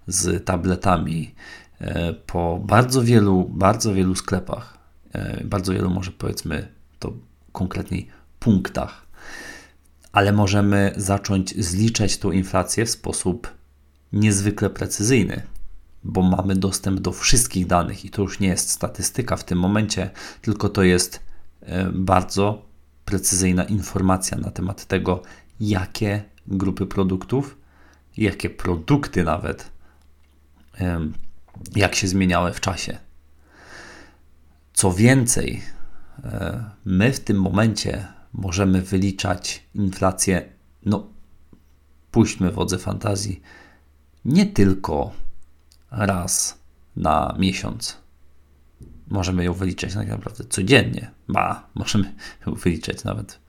z 0.07 0.45
tabletami 0.45 1.35
e, 1.79 2.13
po 2.13 2.59
bardzo 2.63 3.03
wielu, 3.03 3.49
bardzo 3.49 3.93
wielu 3.93 4.15
sklepach, 4.15 4.77
e, 5.13 5.43
bardzo 5.43 5.73
wielu 5.73 5.89
może 5.89 6.11
powiedzmy 6.11 6.67
to 6.99 7.13
konkretniej 7.51 8.07
punktach, 8.39 9.07
ale 10.17 10.31
możemy 10.31 10.93
zacząć 10.95 11.65
zliczać 11.65 12.17
tą 12.17 12.31
inflację 12.31 12.85
w 12.85 12.89
sposób 12.89 13.53
niezwykle 14.13 14.69
precyzyjny, 14.69 15.41
bo 16.03 16.21
mamy 16.21 16.55
dostęp 16.55 16.99
do 16.99 17.11
wszystkich 17.11 17.67
danych 17.67 18.05
i 18.05 18.09
to 18.09 18.21
już 18.21 18.39
nie 18.39 18.47
jest 18.47 18.69
statystyka 18.69 19.35
w 19.35 19.43
tym 19.43 19.59
momencie, 19.59 20.09
tylko 20.41 20.69
to 20.69 20.83
jest 20.83 21.19
bardzo 21.93 22.65
precyzyjna 23.05 23.63
informacja 23.63 24.37
na 24.37 24.51
temat 24.51 24.85
tego, 24.85 25.21
jakie 25.59 26.23
grupy 26.47 26.85
produktów, 26.85 27.57
jakie 28.17 28.49
produkty 28.49 29.23
nawet, 29.23 29.71
jak 31.75 31.95
się 31.95 32.07
zmieniały 32.07 32.53
w 32.53 32.59
czasie. 32.59 32.97
Co 34.73 34.93
więcej, 34.93 35.61
e, 36.23 36.63
my 36.85 37.13
w 37.13 37.19
tym 37.19 37.41
momencie 37.41 38.16
możemy 38.37 38.81
wyliczać 38.81 39.63
inflację, 39.75 40.49
no 40.85 41.07
puśćmy 42.11 42.51
wodze 42.51 42.77
fantazji, 42.77 43.41
nie 44.25 44.45
tylko 44.45 45.11
raz 45.91 46.59
na 46.95 47.35
miesiąc. 47.39 47.97
Możemy 49.07 49.43
ją 49.43 49.53
wyliczać 49.53 49.93
tak 49.93 50.07
naprawdę 50.07 50.43
codziennie. 50.43 51.11
Ba, 51.27 51.69
możemy 51.75 52.13
ją 52.47 52.53
wyliczać 52.53 53.03
nawet 53.03 53.39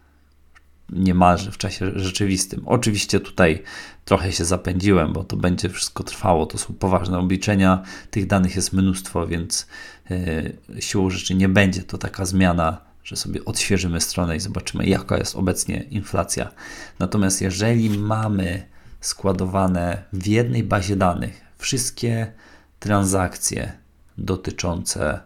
niemalże 0.93 1.51
w 1.51 1.59
czasie 1.59 1.93
rzeczywistym. 1.95 2.63
Oczywiście 2.67 3.21
tutaj 3.21 3.63
trochę 4.05 4.33
się 4.33 4.45
zapędziłem, 4.45 5.13
bo 5.13 5.25
to 5.25 5.37
będzie 5.37 5.69
wszystko 5.69 6.05
trwało. 6.05 6.47
To 6.47 6.59
są 6.59 6.75
poważne 6.75 7.19
obliczenia. 7.19 7.83
Tych 8.11 8.27
danych 8.27 8.57
jest 8.57 8.73
mnóstwo, 8.73 9.27
więc 9.27 9.67
yy, 10.11 10.83
siłą 10.83 11.11
rzeczy 11.11 11.35
nie 11.35 11.49
będzie 11.49 11.83
to 11.83 11.99
taka 11.99 12.25
zmiana, 12.25 12.88
że 13.09 13.17
sobie 13.17 13.45
odświeżymy 13.45 14.01
stronę 14.01 14.37
i 14.37 14.41
zobaczymy, 14.41 14.87
jaka 14.87 15.17
jest 15.19 15.37
obecnie 15.37 15.83
inflacja. 15.83 16.51
Natomiast 16.99 17.43
jeżeli 17.43 17.99
mamy 17.99 18.67
składowane 19.01 20.03
w 20.13 20.27
jednej 20.27 20.65
bazie 20.65 20.97
danych 20.97 21.41
wszystkie 21.59 22.33
transakcje 22.79 23.73
dotyczące 24.19 25.21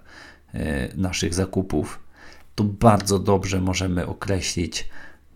yy, 0.55 0.61
naszych 0.97 1.35
zakupów, 1.35 2.01
to 2.55 2.65
bardzo 2.65 3.19
dobrze 3.19 3.61
możemy 3.61 4.07
określić, 4.07 4.89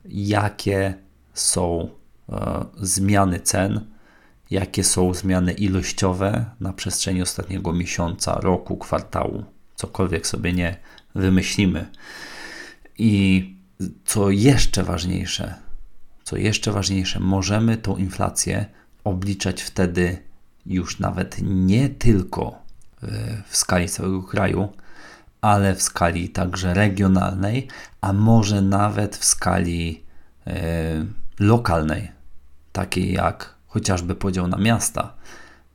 jakie 0.05 0.95
są 1.35 1.91
e, 2.29 2.65
zmiany 2.77 3.41
cen, 3.41 3.81
jakie 4.51 4.85
są 4.85 5.15
zmiany 5.15 5.53
ilościowe 5.53 6.45
na 6.61 6.73
przestrzeni 6.73 7.23
ostatniego 7.23 7.73
miesiąca, 7.73 8.41
roku, 8.41 8.77
kwartału, 8.77 9.45
cokolwiek 9.75 10.27
sobie 10.27 10.53
nie 10.53 10.77
wymyślimy. 11.15 11.87
I 12.99 13.57
co 14.05 14.31
jeszcze 14.31 14.83
ważniejsze, 14.83 15.55
co 16.25 16.37
jeszcze 16.37 16.73
ważniejsze, 16.73 17.21
możemy 17.21 17.77
tą 17.77 17.97
inflację 17.97 18.67
obliczać 19.05 19.63
wtedy 19.63 20.19
już 20.67 20.99
nawet 20.99 21.37
nie 21.43 21.89
tylko 21.89 22.63
w 23.49 23.57
skali 23.57 23.89
całego 23.89 24.23
kraju, 24.23 24.73
ale 25.41 25.75
w 25.75 25.83
skali 25.83 26.29
także 26.29 26.75
regionalnej, 26.75 27.69
a 28.01 28.13
może 28.13 28.63
nawet 28.63 29.17
w 29.17 29.25
skali 29.25 30.03
e, 30.47 31.07
lokalnej, 31.39 32.13
takiej 32.73 33.13
jak 33.13 33.55
chociażby 33.67 34.15
podział 34.15 34.49
na 34.49 34.57
miasta. 34.57 35.15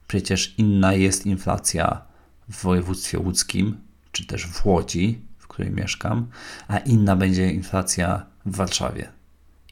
Przecież 0.07 0.55
inna 0.57 0.93
jest 0.93 1.25
inflacja 1.25 2.01
w 2.49 2.61
województwie 2.61 3.19
łódzkim, 3.19 3.77
czy 4.11 4.27
też 4.27 4.47
w 4.47 4.65
Łodzi, 4.65 5.21
której 5.61 5.75
mieszkam, 5.75 6.27
a 6.67 6.77
inna 6.77 7.15
będzie 7.15 7.51
inflacja 7.51 8.25
w 8.45 8.55
Warszawie. 8.55 9.09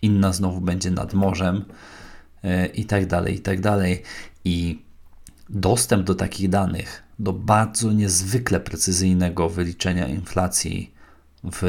Inna 0.02 0.34
znowu 0.34 0.62
będzie 0.62 0.92
nad 0.92 1.14
morzem 1.14 1.66
e, 2.44 2.66
i 2.66 2.86
tak 2.86 3.06
dalej, 3.06 3.36
i 3.36 3.40
tak 3.40 3.62
dalej. 3.62 4.04
I 4.46 4.82
dostęp 5.50 6.04
do 6.06 6.16
takich 6.16 6.50
danych 6.50 7.04
do 7.20 7.34
bardzo 7.34 7.92
niezwykle 7.92 8.60
precyzyjnego 8.60 9.50
wyliczenia 9.50 10.08
inflacji 10.08 10.94
w 11.44 11.64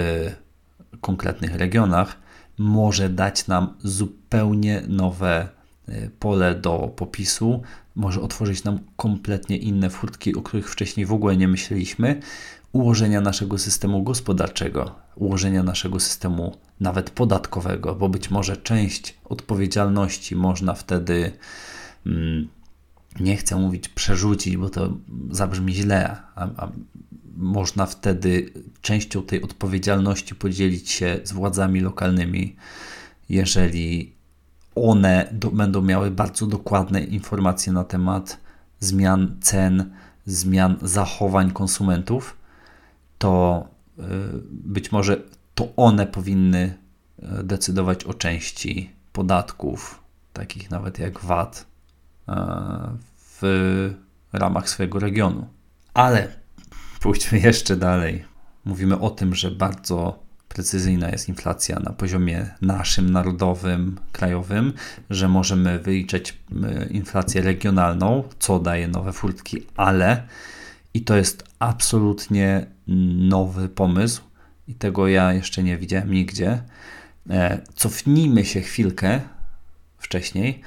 konkretnych 1.01 1.55
regionach 1.55 2.17
może 2.59 3.09
dać 3.09 3.47
nam 3.47 3.75
zupełnie 3.79 4.83
nowe 4.89 5.49
e, 5.89 6.11
pole 6.11 6.55
do 6.55 6.93
popisu, 6.97 7.63
może 7.95 8.21
otworzyć 8.21 8.65
nam 8.65 8.79
kompletnie 8.97 9.57
inne 9.57 9.91
furtki, 9.91 10.35
o 10.35 10.43
których 10.43 10.71
wcześniej 10.71 11.07
w 11.07 11.13
ogóle 11.13 11.37
nie 11.37 11.49
myśleliśmy, 11.49 12.21
ułożenia 12.73 13.21
naszego 13.21 13.59
systemu 13.59 14.03
gospodarczego, 14.03 14.95
ułożenia 15.17 15.63
naszego 15.63 16.01
systemu 16.01 16.57
nawet 16.81 17.11
podatkowego, 17.11 17.95
bo 17.95 18.09
być 18.09 18.31
może 18.31 18.57
część 18.57 19.19
odpowiedzialności 19.25 20.37
można 20.37 20.75
wtedy. 20.75 21.33
Hmm, 22.05 22.49
nie 23.21 23.37
chcę 23.37 23.57
mówić 23.57 23.89
przerzucić, 23.89 24.57
bo 24.57 24.69
to 24.71 24.97
zabrzmi 25.31 25.75
źle, 25.75 26.17
a, 26.35 26.49
a 26.57 26.69
można 27.37 27.87
wtedy 27.87 28.53
częścią 28.81 29.23
tej 29.23 29.43
odpowiedzialności 29.43 30.35
podzielić 30.35 30.91
się 30.91 31.21
z 31.25 31.33
władzami 31.33 31.81
lokalnymi, 31.81 32.57
jeżeli 33.29 34.15
one 34.75 35.29
do, 35.33 35.51
będą 35.51 35.83
miały 35.83 36.11
bardzo 36.11 36.47
dokładne 36.47 37.01
informacje 37.01 37.73
na 37.73 37.85
temat 37.85 38.39
zmian 38.81 39.37
cen, 39.41 39.91
zmian 40.27 40.77
zachowań 40.83 41.51
konsumentów, 41.51 42.37
to 43.21 43.69
y, 43.99 44.03
być 44.51 44.93
może 44.93 45.17
to 45.55 45.69
one 45.77 46.07
powinny 46.07 46.75
y, 47.19 47.45
decydować 47.45 48.05
o 48.05 48.15
części 48.15 48.91
podatków, 49.13 50.03
takich 50.33 50.71
nawet 50.71 50.99
jak 50.99 51.21
VAT, 51.21 51.71
w 53.43 53.95
ramach 54.33 54.69
swojego 54.69 54.99
regionu. 54.99 55.47
Ale 55.95 56.29
pójdźmy 57.01 57.39
jeszcze 57.39 57.77
dalej. 57.77 58.25
Mówimy 58.65 58.99
o 58.99 59.11
tym, 59.11 59.35
że 59.35 59.51
bardzo 59.51 60.23
precyzyjna 60.49 61.09
jest 61.09 61.29
inflacja 61.29 61.79
na 61.79 61.93
poziomie 61.93 62.55
naszym, 62.63 63.11
narodowym, 63.11 63.99
krajowym, 64.13 64.73
że 65.11 65.29
możemy 65.29 65.79
wyliczać 65.79 66.39
inflację 66.91 67.43
regionalną, 67.43 68.25
co 68.39 68.59
daje 68.59 68.89
nowe 68.89 69.13
furtki, 69.13 69.67
ale 69.77 70.27
i 70.95 71.03
to 71.03 71.17
jest 71.17 71.45
absolutnie 71.59 72.67
nowy 73.17 73.69
pomysł 73.69 74.23
i 74.69 74.75
tego 74.75 75.09
ja 75.09 75.33
jeszcze 75.33 75.63
nie 75.63 75.79
widziałem 75.79 76.13
nigdzie. 76.13 76.63
E, 77.31 77.61
cofnijmy 77.75 78.45
się 78.45 78.61
chwilkę 78.61 79.21
wcześniej 79.99 80.63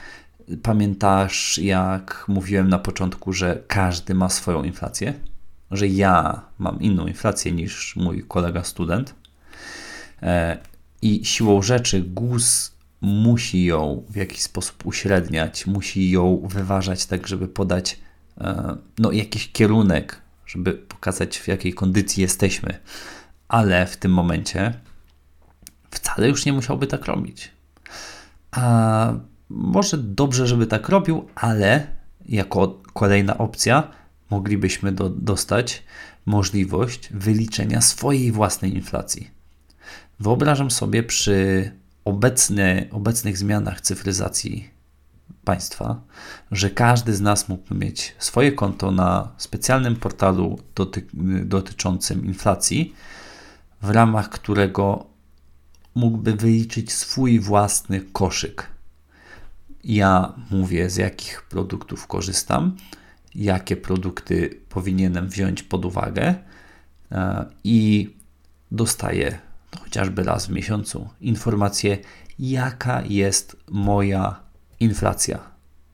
Pamiętasz, 0.63 1.57
jak 1.57 2.25
mówiłem 2.27 2.69
na 2.69 2.79
początku, 2.79 3.33
że 3.33 3.63
każdy 3.67 4.13
ma 4.13 4.29
swoją 4.29 4.63
inflację? 4.63 5.13
Że 5.71 5.87
ja 5.87 6.41
mam 6.59 6.81
inną 6.81 7.07
inflację 7.07 7.51
niż 7.51 7.95
mój 7.95 8.23
kolega 8.27 8.63
student. 8.63 9.15
E, 10.21 10.57
I 11.01 11.25
siłą 11.25 11.61
rzeczy 11.61 12.01
GUS 12.01 12.73
musi 13.01 13.65
ją 13.65 14.03
w 14.09 14.15
jakiś 14.15 14.41
sposób 14.41 14.85
uśredniać, 14.85 15.67
musi 15.67 16.11
ją 16.11 16.47
wyważać 16.47 17.05
tak, 17.05 17.27
żeby 17.27 17.47
podać 17.47 17.99
no, 18.99 19.11
jakiś 19.11 19.51
kierunek, 19.51 20.21
żeby 20.45 20.73
pokazać 20.73 21.39
w 21.39 21.47
jakiej 21.47 21.73
kondycji 21.73 22.21
jesteśmy. 22.21 22.79
Ale 23.47 23.85
w 23.85 23.97
tym 23.97 24.13
momencie 24.13 24.73
wcale 25.91 26.29
już 26.29 26.45
nie 26.45 26.53
musiałby 26.53 26.87
tak 26.87 27.05
robić. 27.05 27.51
A 28.51 29.13
może 29.49 29.97
dobrze, 29.97 30.47
żeby 30.47 30.67
tak 30.67 30.89
robił, 30.89 31.29
ale 31.35 31.87
jako 32.25 32.81
kolejna 32.93 33.37
opcja 33.37 33.91
moglibyśmy 34.29 34.91
do, 34.91 35.09
dostać 35.09 35.83
możliwość 36.25 37.09
wyliczenia 37.11 37.81
swojej 37.81 38.31
własnej 38.31 38.75
inflacji. 38.75 39.31
Wyobrażam 40.19 40.71
sobie 40.71 41.03
przy 41.03 41.71
obecny, 42.05 42.87
obecnych 42.91 43.37
zmianach 43.37 43.81
cyfryzacji 43.81 44.72
państwa, 45.43 46.01
że 46.51 46.69
każdy 46.69 47.15
z 47.15 47.21
nas 47.21 47.49
mógłby 47.49 47.75
mieć 47.75 48.15
swoje 48.19 48.51
konto 48.51 48.91
na 48.91 49.31
specjalnym 49.37 49.95
portalu 49.95 50.59
doty, 50.75 51.05
dotyczącym 51.45 52.25
inflacji, 52.25 52.93
w 53.81 53.89
ramach 53.89 54.29
którego 54.29 55.05
mógłby 55.95 56.33
wyliczyć 56.33 56.93
swój 56.93 57.39
własny 57.39 58.01
koszyk. 58.01 58.67
Ja 59.83 60.33
mówię, 60.51 60.89
z 60.89 60.95
jakich 60.95 61.41
produktów 61.41 62.07
korzystam, 62.07 62.75
jakie 63.35 63.75
produkty 63.75 64.59
powinienem 64.69 65.29
wziąć 65.29 65.63
pod 65.63 65.85
uwagę 65.85 66.35
e, 67.11 67.45
i 67.63 68.09
dostaję 68.71 69.39
chociażby 69.79 70.23
raz 70.23 70.47
w 70.47 70.49
miesiącu 70.49 71.09
informację, 71.21 71.97
jaka 72.39 73.01
jest 73.01 73.57
moja 73.71 74.42
inflacja. 74.83 75.39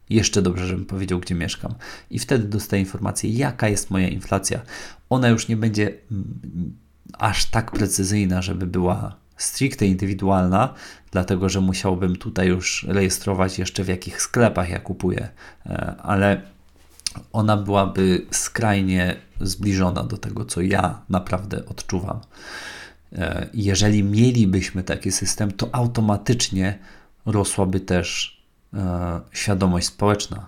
Jeszcze 0.09 0.41
dobrze, 0.41 0.67
żebym 0.67 0.85
powiedział, 0.85 1.19
gdzie 1.19 1.35
mieszkam. 1.35 1.73
I 2.11 2.19
wtedy 2.19 2.47
dostaję 2.47 2.81
informację, 2.81 3.29
jaka 3.29 3.69
jest 3.69 3.91
moja 3.91 4.07
inflacja. 4.07 4.61
Ona 5.09 5.29
już 5.29 5.47
nie 5.47 5.57
będzie 5.57 5.93
mm, 6.11 6.75
aż 7.13 7.45
tak 7.45 7.71
precyzyjna, 7.71 8.41
żeby 8.41 8.67
była 8.67 9.15
stricte 9.37 9.85
indywidualna, 9.85 10.73
dlatego 11.11 11.49
że 11.49 11.61
musiałbym 11.61 12.15
tutaj 12.15 12.47
już 12.47 12.85
rejestrować 12.89 13.59
jeszcze 13.59 13.83
w 13.83 13.87
jakich 13.87 14.21
sklepach 14.21 14.69
ja 14.69 14.79
kupuję, 14.79 15.29
e, 15.65 15.95
ale 16.01 16.41
ona 17.33 17.57
byłaby 17.57 18.25
skrajnie 18.31 19.15
zbliżona 19.41 20.03
do 20.03 20.17
tego, 20.17 20.45
co 20.45 20.61
ja 20.61 21.01
naprawdę 21.09 21.65
odczuwam. 21.65 22.19
E, 23.13 23.49
jeżeli 23.53 24.03
mielibyśmy 24.03 24.83
taki 24.83 25.11
system, 25.11 25.51
to 25.51 25.69
automatycznie 25.71 26.79
rosłaby 27.25 27.79
też 27.79 28.38
świadomość 29.31 29.87
społeczna 29.87 30.47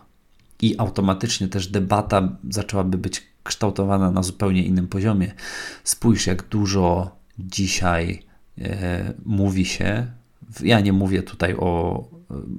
i 0.62 0.76
automatycznie 0.78 1.48
też 1.48 1.68
debata 1.68 2.30
zaczęłaby 2.50 2.98
być 2.98 3.28
kształtowana 3.44 4.12
na 4.12 4.24
zupełnie 4.24 4.64
innym 4.64 4.88
poziomie. 4.88 5.32
Spójrz, 5.84 6.28
jak 6.28 6.44
dużo 6.48 7.16
dzisiaj 7.40 8.24
e, 8.58 9.14
mówi 9.26 9.66
się. 9.66 10.08
Ja 10.64 10.80
nie 10.80 10.94
mówię 10.94 11.24
tutaj 11.24 11.56
o 11.56 12.04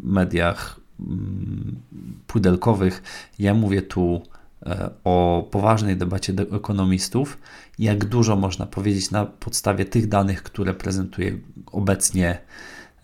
mediach 0.02 0.80
mm, 1.00 1.80
pudelkowych, 2.26 3.02
ja 3.38 3.54
mówię 3.54 3.82
tu 3.82 4.22
E, 4.66 4.90
o 5.04 5.48
poważnej 5.50 5.96
debacie 5.96 6.32
ekonomistów, 6.52 7.38
jak 7.78 8.04
dużo 8.04 8.36
można 8.36 8.66
powiedzieć 8.66 9.10
na 9.10 9.26
podstawie 9.26 9.84
tych 9.84 10.08
danych, 10.08 10.42
które 10.42 10.74
prezentuje 10.74 11.38
obecnie 11.66 12.38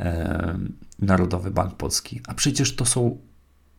e, 0.01 0.59
Narodowy 0.99 1.51
Bank 1.51 1.75
Polski. 1.75 2.21
A 2.27 2.35
przecież 2.35 2.77
to 2.77 2.85
są 2.85 3.19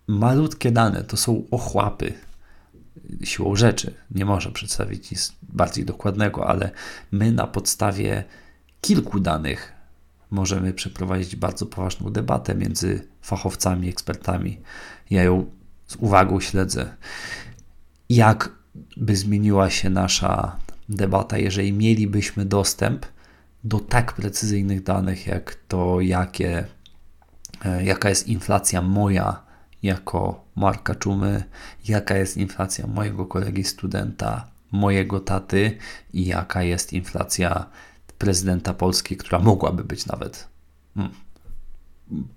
malutkie 0.07 0.71
dane, 0.71 1.03
to 1.03 1.17
są 1.17 1.43
ochłapy. 1.51 2.13
Siłą 3.23 3.55
rzeczy 3.55 3.93
nie 4.11 4.25
może 4.25 4.51
przedstawić 4.51 5.11
nic 5.11 5.33
bardziej 5.41 5.85
dokładnego, 5.85 6.47
ale 6.47 6.71
my 7.11 7.31
na 7.31 7.47
podstawie 7.47 8.23
kilku 8.81 9.19
danych 9.19 9.73
możemy 10.31 10.73
przeprowadzić 10.73 11.35
bardzo 11.35 11.65
poważną 11.65 12.09
debatę 12.09 12.55
między 12.55 13.07
fachowcami, 13.21 13.89
ekspertami. 13.89 14.57
Ja 15.09 15.23
ją 15.23 15.45
z 15.87 15.95
uwagą 15.95 16.39
śledzę 16.39 16.95
jak 18.09 18.51
by 18.97 19.15
zmieniła 19.15 19.69
się 19.69 19.89
nasza 19.89 20.55
debata, 20.89 21.37
jeżeli 21.37 21.73
mielibyśmy 21.73 22.45
dostęp 22.45 23.05
do 23.63 23.79
tak 23.79 24.13
precyzyjnych 24.13 24.83
danych, 24.83 25.27
jak 25.27 25.55
to, 25.67 26.01
jakie, 26.01 26.65
jaka 27.83 28.09
jest 28.09 28.27
inflacja 28.27 28.81
moja 28.81 29.41
jako 29.83 30.45
Marka 30.55 30.95
Czumy, 30.95 31.43
jaka 31.87 32.17
jest 32.17 32.37
inflacja 32.37 32.87
mojego 32.87 33.25
kolegi 33.25 33.63
studenta, 33.63 34.47
mojego 34.71 35.19
taty 35.19 35.77
i 36.13 36.25
jaka 36.25 36.63
jest 36.63 36.93
inflacja 36.93 37.65
prezydenta 38.17 38.73
Polski, 38.73 39.17
która 39.17 39.39
mogłaby 39.39 39.83
być 39.83 40.05
nawet. 40.05 40.47
Hmm, 40.95 41.13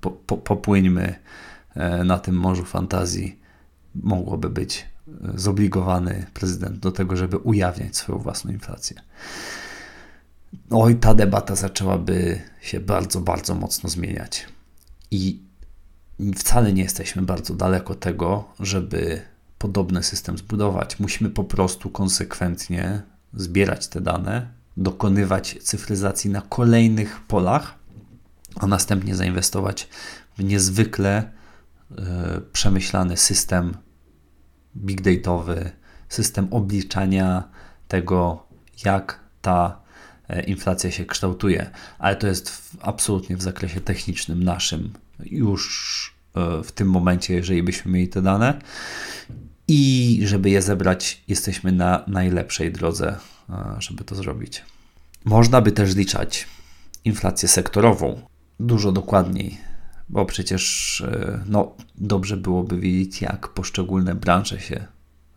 po, 0.00 0.10
po, 0.10 0.36
popłyńmy 0.36 1.14
e, 1.74 2.04
na 2.04 2.18
tym 2.18 2.36
morzu 2.36 2.64
fantazji. 2.64 3.42
Mogłoby 3.94 4.50
być 4.50 4.86
zobligowany 5.34 6.26
prezydent 6.34 6.78
do 6.78 6.92
tego, 6.92 7.16
żeby 7.16 7.38
ujawniać 7.38 7.96
swoją 7.96 8.18
własną 8.18 8.50
inflację. 8.50 8.96
Oj, 10.70 10.96
ta 10.96 11.14
debata 11.14 11.54
zaczęłaby 11.54 12.40
się 12.60 12.80
bardzo, 12.80 13.20
bardzo 13.20 13.54
mocno 13.54 13.90
zmieniać. 13.90 14.46
I 15.12 15.42
wcale 16.36 16.72
nie 16.72 16.82
jesteśmy 16.82 17.22
bardzo 17.22 17.54
daleko 17.54 17.94
tego, 17.94 18.44
żeby 18.60 19.22
podobny 19.58 20.02
system 20.02 20.38
zbudować. 20.38 21.00
Musimy 21.00 21.30
po 21.30 21.44
prostu 21.44 21.90
konsekwentnie 21.90 23.02
zbierać 23.34 23.88
te 23.88 24.00
dane, 24.00 24.48
dokonywać 24.76 25.58
cyfryzacji 25.62 26.30
na 26.30 26.40
kolejnych 26.40 27.20
polach, 27.20 27.74
a 28.56 28.66
następnie 28.66 29.14
zainwestować 29.14 29.88
w 30.38 30.44
niezwykle 30.44 31.30
y, 31.90 31.94
przemyślany 32.52 33.16
system 33.16 33.76
big 34.76 35.00
dataowy, 35.00 35.70
system 36.08 36.48
obliczania 36.50 37.48
tego, 37.88 38.46
jak 38.84 39.20
ta 39.42 39.80
e, 40.28 40.42
inflacja 40.42 40.90
się 40.90 41.04
kształtuje, 41.04 41.70
ale 41.98 42.16
to 42.16 42.26
jest 42.26 42.50
w, 42.50 42.76
absolutnie 42.80 43.36
w 43.36 43.42
zakresie 43.42 43.80
technicznym 43.80 44.44
naszym 44.44 44.92
już 45.30 46.14
e, 46.34 46.62
w 46.62 46.72
tym 46.72 46.90
momencie, 46.90 47.34
jeżeli 47.34 47.62
byśmy 47.62 47.92
mieli 47.92 48.08
te 48.08 48.22
dane. 48.22 48.58
I 49.68 50.20
żeby 50.24 50.50
je 50.50 50.62
zebrać, 50.62 51.22
jesteśmy 51.28 51.72
na 51.72 52.04
najlepszej 52.06 52.72
drodze, 52.72 53.16
e, 53.50 53.76
żeby 53.78 54.04
to 54.04 54.14
zrobić. 54.14 54.62
Można 55.24 55.60
by 55.60 55.72
też 55.72 55.96
liczać 55.96 56.46
inflację 57.04 57.48
sektorową 57.48 58.20
dużo 58.60 58.92
dokładniej 58.92 59.58
bo 60.12 60.26
przecież 60.26 61.00
e, 61.00 61.44
no, 61.46 61.76
dobrze 61.94 62.36
byłoby 62.36 62.80
wiedzieć, 62.80 63.22
jak 63.22 63.48
poszczególne 63.48 64.14
branże 64.14 64.60
się 64.60 64.86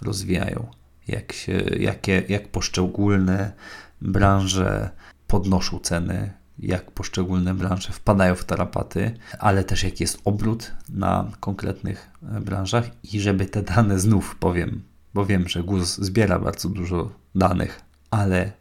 rozwijają, 0.02 0.68
jak, 1.08 1.34
się, 1.34 1.52
jakie, 1.80 2.24
jak 2.30 2.48
poszczególne 2.48 3.54
branże 4.02 4.90
podnoszą 5.28 5.80
ceny, 5.80 6.34
jak 6.60 6.92
poszczególne 6.92 7.54
branże 7.54 7.94
wpadają 7.94 8.36
w 8.36 8.46
tarapaty, 8.46 9.18
ale 9.40 9.64
też 9.64 9.84
jaki 9.84 10.04
jest 10.04 10.22
obrót 10.26 10.74
na 10.90 11.32
konkretnych 11.40 12.10
e, 12.24 12.42
branżach 12.42 12.86
i 13.14 13.20
żeby 13.20 13.46
te 13.46 13.64
dane 13.64 14.00
znów 14.00 14.36
powiem, 14.36 14.84
bo 15.14 15.26
wiem, 15.26 15.48
że 15.48 15.64
GUS 15.64 15.98
zbiera 15.98 16.40
bardzo 16.40 16.70
dużo 16.70 17.12
danych, 17.36 17.82
ale 18.12 18.52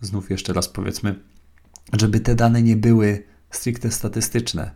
znów 0.00 0.30
jeszcze 0.30 0.52
raz 0.52 0.68
powiedzmy, 0.68 1.14
żeby 1.92 2.20
te 2.20 2.34
dane 2.34 2.62
nie 2.62 2.76
były 2.76 3.24
stricte 3.50 3.90
statystyczne, 3.90 4.70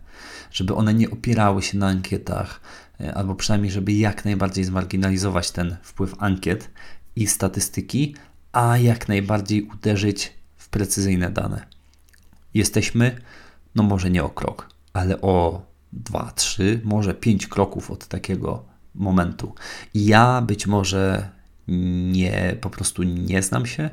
żeby 0.51 0.75
one 0.75 0.93
nie 0.93 1.09
opierały 1.09 1.61
się 1.61 1.77
na 1.77 1.87
ankietach, 1.87 2.61
e, 3.01 3.13
albo 3.13 3.35
przynajmniej, 3.35 3.71
żeby 3.71 3.93
jak 3.93 4.25
najbardziej 4.25 4.63
zmarginalizować 4.63 5.51
ten 5.51 5.77
wpływ 5.83 6.15
ankiet 6.19 6.69
i 7.15 7.27
statystyki, 7.27 8.15
a 8.51 8.77
jak 8.77 9.07
najbardziej 9.07 9.61
uderzyć 9.61 10.33
w 10.57 10.69
precyzyjne 10.69 11.31
dane. 11.31 11.72
Jesteśmy, 12.53 13.21
no 13.75 13.83
może 13.83 14.09
nie 14.09 14.23
o 14.23 14.29
krok, 14.29 14.69
ale 14.93 15.21
o 15.21 15.65
dwa, 15.93 16.31
trzy, 16.35 16.81
może 16.83 17.13
pięć 17.13 17.47
kroków 17.47 17.91
od 17.91 18.07
takiego 18.07 18.65
momentu. 18.95 19.55
ja 19.93 20.41
być 20.41 20.67
może 20.67 21.29
nie, 22.11 22.57
po 22.61 22.69
prostu 22.69 23.03
nie 23.03 23.41
znam 23.41 23.65
się. 23.65 23.89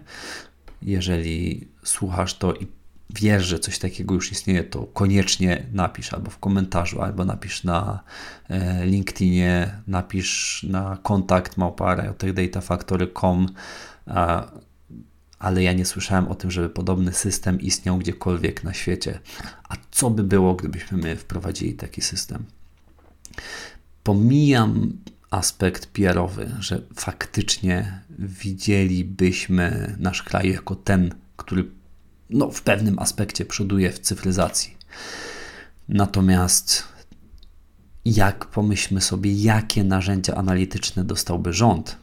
Jeżeli 0.83 1.69
słuchasz 1.85 2.35
to 2.35 2.55
i 2.55 2.67
wiesz, 3.15 3.45
że 3.45 3.59
coś 3.59 3.79
takiego 3.79 4.15
już 4.15 4.33
istnieje, 4.33 4.65
to 4.65 4.83
koniecznie 4.83 5.67
napisz 5.73 6.13
albo 6.13 6.31
w 6.31 6.39
komentarzu, 6.39 7.03
albo 7.03 7.25
napisz 7.25 7.65
na 7.65 8.03
e, 8.49 8.87
LinkedInie, 8.87 9.75
napisz 9.87 10.63
na 10.69 10.99
kontakt 11.03 11.57
małpa.datafactory.com 11.57 13.47
ale 15.41 15.63
ja 15.63 15.73
nie 15.73 15.85
słyszałem 15.85 16.29
o 16.29 16.35
tym, 16.35 16.51
żeby 16.51 16.69
podobny 16.69 17.13
system 17.13 17.61
istniał 17.61 17.99
gdziekolwiek 17.99 18.65
na 18.65 18.75
świecie. 18.75 19.21
A 19.69 19.77
co 19.91 20.11
by 20.11 20.25
było, 20.25 20.55
gdybyśmy 20.55 20.99
my 20.99 21.17
wprowadzili 21.17 21.75
taki 21.75 22.01
system? 22.01 22.45
Pomijam 24.03 24.93
aspekt 25.31 25.87
PR-owy, 25.87 26.51
że 26.59 26.83
faktycznie 26.95 28.03
widzielibyśmy 28.19 29.97
nasz 29.99 30.23
kraj 30.23 30.53
jako 30.53 30.75
ten, 30.75 31.15
który 31.37 31.71
no, 32.31 32.51
w 32.51 32.63
pewnym 32.63 32.99
aspekcie 32.99 33.45
przoduje 33.45 33.93
w 33.93 33.99
cyfryzacji. 33.99 34.77
Natomiast 35.89 36.85
jak 38.05 38.47
pomyślmy 38.47 39.01
sobie, 39.01 39.33
jakie 39.33 39.85
narzędzia 39.85 40.35
analityczne 40.35 41.05
dostałby 41.05 41.53
rząd 41.53 41.97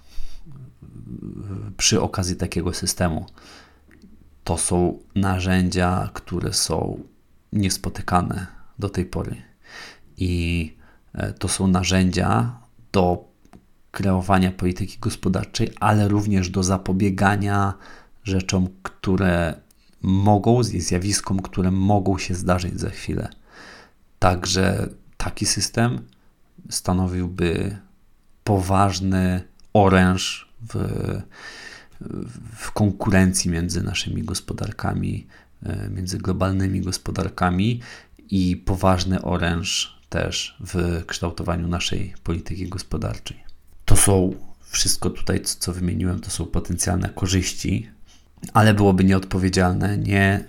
przy 1.77 2.01
okazji 2.01 2.35
takiego 2.35 2.73
systemu, 2.73 3.25
to 4.43 4.57
są 4.57 4.99
narzędzia, 5.15 6.09
które 6.13 6.53
są 6.53 6.99
niespotykane 7.53 8.47
do 8.79 8.89
tej 8.89 9.05
pory. 9.05 9.35
I 10.17 10.73
e, 11.13 11.33
to 11.33 11.47
są 11.47 11.67
narzędzia 11.67 12.59
do 12.91 13.27
kreowania 13.91 14.51
polityki 14.51 14.97
gospodarczej, 14.99 15.71
ale 15.79 16.07
również 16.07 16.49
do 16.49 16.63
zapobiegania 16.63 17.73
rzeczom, 18.23 18.67
które 18.83 19.53
mogą, 20.01 20.63
zjawiskom, 20.63 21.39
które 21.39 21.71
mogą 21.71 22.17
się 22.17 22.35
zdarzyć 22.35 22.79
za 22.79 22.89
chwilę. 22.89 23.29
Także 24.19 24.89
taki 25.17 25.45
system 25.45 26.01
stanowiłby 26.69 27.77
poważny 28.43 29.43
oręż 29.73 30.46
w, 30.61 30.75
w 32.55 32.71
konkurencji 32.71 33.51
między 33.51 33.83
naszymi 33.83 34.23
gospodarkami, 34.23 35.27
e, 35.63 35.89
między 35.89 36.17
globalnymi 36.17 36.81
gospodarkami 36.81 37.81
i 38.29 38.57
poważny 38.57 39.21
oręż 39.21 39.97
też 40.09 40.57
w 40.59 41.03
kształtowaniu 41.05 41.67
naszej 41.67 42.13
polityki 42.23 42.69
gospodarczej. 42.69 43.43
To 43.85 43.95
są 43.95 44.33
wszystko 44.61 45.09
tutaj, 45.09 45.41
co 45.41 45.73
wymieniłem, 45.73 46.19
to 46.19 46.29
są 46.29 46.45
potencjalne 46.45 47.09
korzyści, 47.09 47.89
ale 48.53 48.73
byłoby 48.73 49.03
nieodpowiedzialne 49.03 49.97
nie 49.97 50.43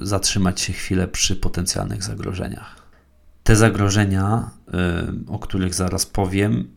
zatrzymać 0.00 0.60
się 0.60 0.72
chwilę 0.72 1.08
przy 1.08 1.36
potencjalnych 1.36 2.02
zagrożeniach. 2.02 2.84
Te 3.42 3.56
zagrożenia, 3.56 4.50
y, 4.68 4.72
o 5.32 5.38
których 5.38 5.74
zaraz 5.74 6.06
powiem, 6.06 6.68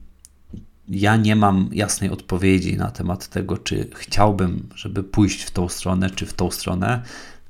ja 0.89 1.15
nie 1.15 1.35
mam 1.35 1.69
jasnej 1.71 2.09
odpowiedzi 2.09 2.77
na 2.77 2.91
temat 2.91 3.27
tego, 3.27 3.57
czy 3.57 3.89
chciałbym, 3.95 4.69
żeby 4.75 5.03
pójść 5.03 5.43
w 5.43 5.51
tą 5.51 5.69
stronę, 5.69 6.09
czy 6.09 6.25
w 6.25 6.33
tą 6.33 6.51
stronę. 6.51 7.01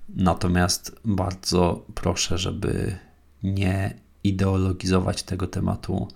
Natomiast 0.10 1.00
bardzo 1.06 1.86
proszę, 1.96 2.38
żeby 2.38 2.98
nie 3.44 3.94
ideologizować 4.24 5.24
tego 5.24 5.48
tematu, 5.48 6.08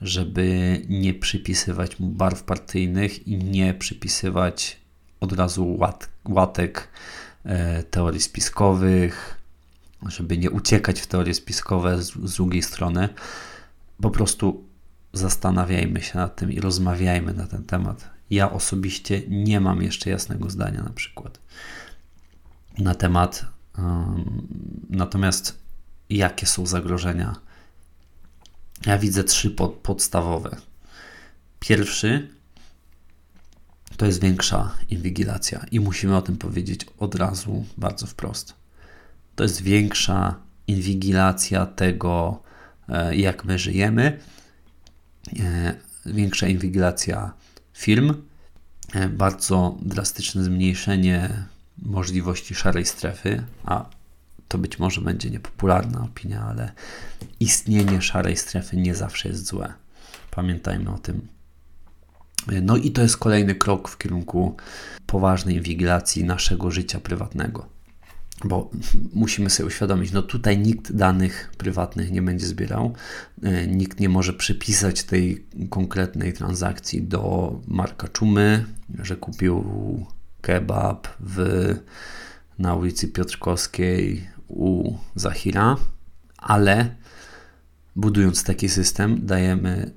żeby 0.00 0.80
nie 0.88 1.14
przypisywać 1.14 1.98
mu 1.98 2.08
barw 2.08 2.42
partyjnych 2.42 3.28
i 3.28 3.36
nie 3.36 3.74
przypisywać 3.74 4.76
od 5.20 5.32
razu 5.32 5.76
łat, 5.78 6.08
łatek 6.28 6.88
e, 7.44 7.82
teorii 7.82 8.20
spiskowych, 8.20 9.38
żeby 10.06 10.38
nie 10.38 10.50
uciekać 10.50 11.00
w 11.00 11.06
teorie 11.06 11.34
spiskowe 11.34 12.02
z, 12.02 12.12
z 12.12 12.36
drugiej 12.36 12.62
strony. 12.62 13.08
Po 14.00 14.10
prostu 14.10 14.64
zastanawiajmy 15.12 16.02
się 16.02 16.18
nad 16.18 16.36
tym 16.36 16.52
i 16.52 16.60
rozmawiajmy 16.60 17.34
na 17.34 17.46
ten 17.46 17.64
temat. 17.64 18.10
Ja 18.30 18.50
osobiście 18.50 19.22
nie 19.28 19.60
mam 19.60 19.82
jeszcze 19.82 20.10
jasnego 20.10 20.50
zdania 20.50 20.82
na 20.82 20.90
przykład 20.90 21.38
na 22.78 22.94
temat 22.94 23.46
um, 23.78 24.48
natomiast 24.90 25.58
jakie 26.10 26.46
są 26.46 26.66
zagrożenia. 26.66 27.36
Ja 28.86 28.98
widzę 28.98 29.24
trzy 29.24 29.50
pod, 29.50 29.72
podstawowe. 29.72 30.56
Pierwszy 31.60 32.28
to 33.96 34.06
jest 34.06 34.20
większa 34.20 34.76
inwigilacja 34.88 35.66
i 35.70 35.80
musimy 35.80 36.16
o 36.16 36.22
tym 36.22 36.36
powiedzieć 36.36 36.86
od 36.98 37.14
razu 37.14 37.64
bardzo 37.76 38.06
wprost. 38.06 38.54
To 39.36 39.42
jest 39.42 39.62
większa 39.62 40.34
inwigilacja 40.66 41.66
tego, 41.66 42.42
e, 42.88 43.16
jak 43.16 43.44
my 43.44 43.58
żyjemy, 43.58 44.18
większa 46.06 46.46
inwigilacja 46.46 47.32
firm, 47.72 48.14
e, 48.94 49.08
bardzo 49.08 49.78
drastyczne 49.82 50.44
zmniejszenie 50.44 51.44
możliwości 51.78 52.54
szarej 52.54 52.86
strefy, 52.86 53.44
a 53.64 53.90
to 54.48 54.58
być 54.58 54.78
może 54.78 55.00
będzie 55.00 55.30
niepopularna 55.30 56.02
opinia, 56.02 56.42
ale 56.42 56.72
istnienie 57.40 58.02
szarej 58.02 58.36
strefy 58.36 58.76
nie 58.76 58.94
zawsze 58.94 59.28
jest 59.28 59.46
złe. 59.46 59.72
Pamiętajmy 60.30 60.90
o 60.90 60.98
tym. 60.98 61.28
No 62.62 62.76
i 62.76 62.90
to 62.90 63.02
jest 63.02 63.16
kolejny 63.16 63.54
krok 63.54 63.88
w 63.88 63.98
kierunku 63.98 64.56
poważnej 65.06 65.56
inwigilacji 65.56 66.24
naszego 66.24 66.70
życia 66.70 67.00
prywatnego. 67.00 67.66
Bo 68.44 68.70
musimy 69.12 69.50
sobie 69.50 69.66
uświadomić, 69.66 70.12
no 70.12 70.22
tutaj 70.22 70.58
nikt 70.58 70.92
danych 70.92 71.52
prywatnych 71.58 72.10
nie 72.10 72.22
będzie 72.22 72.46
zbierał, 72.46 72.94
e, 73.42 73.66
nikt 73.66 74.00
nie 74.00 74.08
może 74.08 74.32
przypisać 74.32 75.02
tej 75.02 75.46
konkretnej 75.70 76.32
transakcji 76.32 77.02
do 77.02 77.60
Marka 77.68 78.08
Czumy, 78.08 78.64
że 78.98 79.16
kupił 79.16 79.64
kebab 80.40 81.08
w, 81.20 81.44
na 82.58 82.74
ulicy 82.74 83.08
Piotrkowskiej 83.08 84.28
u 84.48 84.94
Zahira, 85.14 85.76
ale 86.38 86.94
budując 87.96 88.44
taki 88.44 88.68
system, 88.68 89.26
dajemy, 89.26 89.90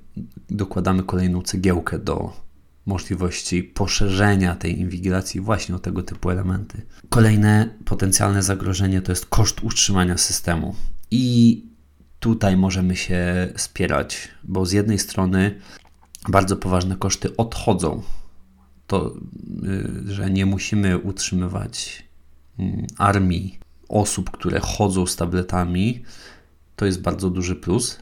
dokładamy 0.50 1.02
kolejną 1.02 1.42
cegiełkę 1.42 1.98
do 1.98 2.45
możliwości 2.86 3.62
poszerzenia 3.62 4.54
tej 4.54 4.80
inwigilacji 4.80 5.40
właśnie 5.40 5.74
o 5.74 5.78
tego 5.78 6.02
typu 6.02 6.30
elementy. 6.30 6.82
Kolejne 7.08 7.68
potencjalne 7.84 8.42
zagrożenie 8.42 9.02
to 9.02 9.12
jest 9.12 9.26
koszt 9.26 9.62
utrzymania 9.62 10.18
systemu. 10.18 10.74
I 11.10 11.64
tutaj 12.20 12.56
możemy 12.56 12.96
się 12.96 13.48
spierać, 13.56 14.28
bo 14.44 14.66
z 14.66 14.72
jednej 14.72 14.98
strony 14.98 15.60
bardzo 16.28 16.56
poważne 16.56 16.96
koszty 16.96 17.36
odchodzą. 17.36 18.02
To, 18.86 19.16
y, 20.06 20.12
że 20.12 20.30
nie 20.30 20.46
musimy 20.46 20.98
utrzymywać 20.98 22.04
mm, 22.58 22.86
armii 22.98 23.58
osób, 23.88 24.30
które 24.30 24.60
chodzą 24.60 25.06
z 25.06 25.16
tabletami, 25.16 26.02
to 26.76 26.86
jest 26.86 27.00
bardzo 27.00 27.30
duży 27.30 27.56
plus. 27.56 27.98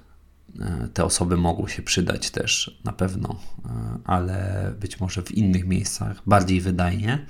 E, 0.60 0.88
te 0.94 1.04
osoby 1.04 1.36
mogą 1.36 1.68
się 1.68 1.82
przydać 1.82 2.30
też 2.30 2.80
na 2.84 2.92
pewno, 2.92 3.40
e, 3.64 3.98
ale 4.04 4.72
być 4.80 5.00
może 5.00 5.22
w 5.22 5.32
innych 5.32 5.66
miejscach 5.66 6.22
bardziej 6.26 6.60
wydajnie. 6.60 7.26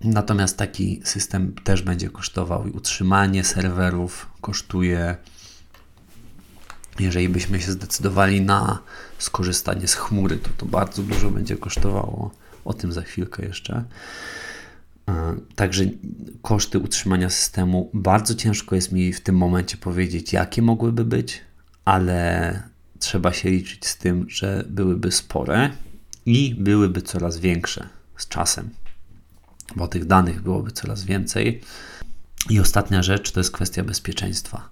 Natomiast 0.00 0.56
taki 0.56 1.00
system 1.04 1.54
też 1.64 1.82
będzie 1.82 2.10
kosztował 2.10 2.66
i 2.66 2.70
utrzymanie 2.70 3.44
serwerów 3.44 4.30
kosztuje. 4.40 5.16
Jeżeli 6.98 7.28
byśmy 7.28 7.60
się 7.60 7.72
zdecydowali 7.72 8.40
na 8.40 8.78
skorzystanie 9.18 9.88
z 9.88 9.94
chmury, 9.94 10.36
to 10.36 10.50
to 10.56 10.66
bardzo 10.66 11.02
dużo 11.02 11.30
będzie 11.30 11.56
kosztowało. 11.56 12.30
O 12.64 12.74
tym 12.74 12.92
za 12.92 13.02
chwilkę 13.02 13.44
jeszcze. 13.46 13.84
E, 15.08 15.36
także 15.54 15.84
koszty 16.42 16.78
utrzymania 16.78 17.30
systemu 17.30 17.90
bardzo 17.94 18.34
ciężko 18.34 18.74
jest 18.74 18.92
mi 18.92 19.12
w 19.12 19.20
tym 19.20 19.36
momencie 19.36 19.76
powiedzieć, 19.76 20.32
jakie 20.32 20.62
mogłyby 20.62 21.04
być, 21.04 21.40
ale 21.84 22.62
trzeba 22.98 23.32
się 23.32 23.50
liczyć 23.50 23.86
z 23.86 23.96
tym, 23.96 24.26
że 24.28 24.64
byłyby 24.68 25.12
spore 25.12 25.70
i 26.26 26.54
byłyby 26.54 27.02
coraz 27.02 27.38
większe 27.38 27.88
z 28.16 28.28
czasem, 28.28 28.70
bo 29.76 29.88
tych 29.88 30.04
danych 30.04 30.42
byłoby 30.42 30.72
coraz 30.72 31.04
więcej. 31.04 31.60
I 32.50 32.60
ostatnia 32.60 33.02
rzecz 33.02 33.32
to 33.32 33.40
jest 33.40 33.50
kwestia 33.50 33.84
bezpieczeństwa. 33.84 34.68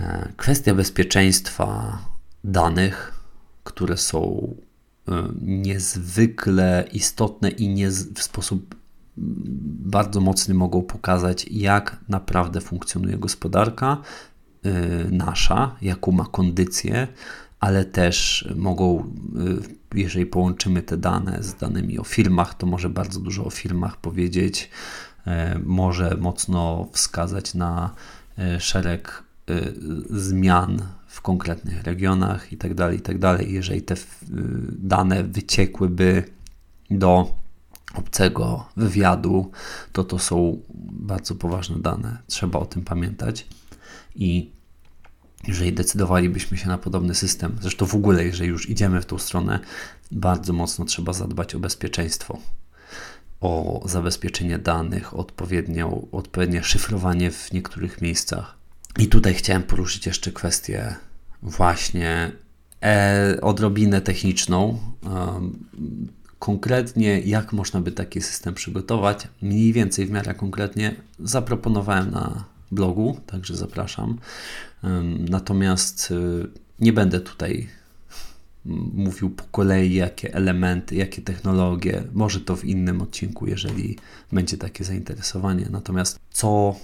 E, 0.00 0.32
kwestia 0.36 0.74
bezpieczeństwa 0.74 1.98
danych, 2.44 3.12
które 3.64 3.96
są 3.96 4.54
e, 5.08 5.28
niezwykle 5.42 6.88
istotne 6.92 7.50
i 7.50 7.68
nie 7.68 7.90
w 7.90 8.22
sposób 8.22 8.74
bardzo 9.16 10.20
mocny 10.20 10.54
mogą 10.54 10.82
pokazać, 10.82 11.46
jak 11.50 11.96
naprawdę 12.08 12.60
funkcjonuje 12.60 13.18
gospodarka 13.18 14.02
y, 14.66 14.70
nasza, 15.10 15.76
jaką 15.82 16.12
ma 16.12 16.24
kondycję, 16.24 17.08
ale 17.60 17.84
też 17.84 18.48
mogą, 18.56 19.12
y, 19.94 19.98
jeżeli 19.98 20.26
połączymy 20.26 20.82
te 20.82 20.96
dane 20.96 21.42
z 21.42 21.54
danymi 21.54 21.98
o 21.98 22.04
firmach, 22.04 22.54
to 22.54 22.66
może 22.66 22.88
bardzo 22.88 23.20
dużo 23.20 23.44
o 23.44 23.50
firmach 23.50 23.96
powiedzieć, 23.96 24.70
y, 25.26 25.30
może 25.64 26.16
mocno 26.20 26.88
wskazać 26.92 27.54
na 27.54 27.90
szereg 28.58 29.22
zmian 30.10 30.82
w 31.06 31.20
konkretnych 31.20 31.82
regionach 31.82 32.52
itd., 32.52 32.74
tak 32.74 32.92
itd. 32.92 33.18
Tak 33.38 33.48
jeżeli 33.48 33.82
te 33.82 33.94
dane 34.78 35.24
wyciekłyby 35.24 36.24
do 36.90 37.36
obcego 37.98 38.68
wywiadu, 38.76 39.50
to 39.92 40.04
to 40.04 40.18
są 40.18 40.58
bardzo 40.90 41.34
poważne 41.34 41.78
dane. 41.78 42.18
Trzeba 42.26 42.58
o 42.58 42.66
tym 42.66 42.82
pamiętać. 42.82 43.46
I 44.14 44.50
jeżeli 45.48 45.72
decydowalibyśmy 45.72 46.56
się 46.56 46.68
na 46.68 46.78
podobny 46.78 47.14
system, 47.14 47.56
zresztą 47.60 47.86
w 47.86 47.94
ogóle, 47.94 48.24
jeżeli 48.24 48.50
już 48.50 48.70
idziemy 48.70 49.00
w 49.00 49.06
tą 49.06 49.18
stronę, 49.18 49.60
bardzo 50.10 50.52
mocno 50.52 50.84
trzeba 50.84 51.12
zadbać 51.12 51.54
o 51.54 51.58
bezpieczeństwo, 51.58 52.38
o 53.40 53.82
zabezpieczenie 53.84 54.58
danych, 54.58 55.18
odpowiednie, 55.18 55.86
odpowiednie 56.12 56.64
szyfrowanie 56.64 57.30
w 57.30 57.52
niektórych 57.52 58.00
miejscach. 58.00 58.56
I 58.98 59.06
tutaj 59.06 59.34
chciałem 59.34 59.62
poruszyć 59.62 60.06
jeszcze 60.06 60.32
kwestię 60.32 60.94
właśnie 61.42 62.32
e, 62.82 63.38
odrobinę 63.42 64.00
techniczną. 64.00 64.78
Konkretnie, 66.38 67.20
jak 67.20 67.52
można 67.52 67.80
by 67.80 67.92
taki 67.92 68.20
system 68.20 68.54
przygotować, 68.54 69.28
mniej 69.42 69.72
więcej 69.72 70.06
w 70.06 70.10
miarę 70.10 70.34
konkretnie, 70.34 70.94
zaproponowałem 71.18 72.10
na 72.10 72.44
blogu, 72.72 73.20
także 73.26 73.56
zapraszam. 73.56 74.18
Natomiast 75.18 76.10
y, 76.10 76.48
nie 76.80 76.92
będę 76.92 77.20
tutaj 77.20 77.68
mówił 78.94 79.30
po 79.30 79.44
kolei, 79.44 79.94
jakie 79.94 80.34
elementy, 80.34 80.94
jakie 80.94 81.22
technologie, 81.22 82.02
może 82.12 82.40
to 82.40 82.56
w 82.56 82.64
innym 82.64 83.02
odcinku, 83.02 83.46
jeżeli 83.46 83.98
będzie 84.32 84.56
takie 84.56 84.84
zainteresowanie. 84.84 85.66
Natomiast 85.70 86.18
co 86.30 86.76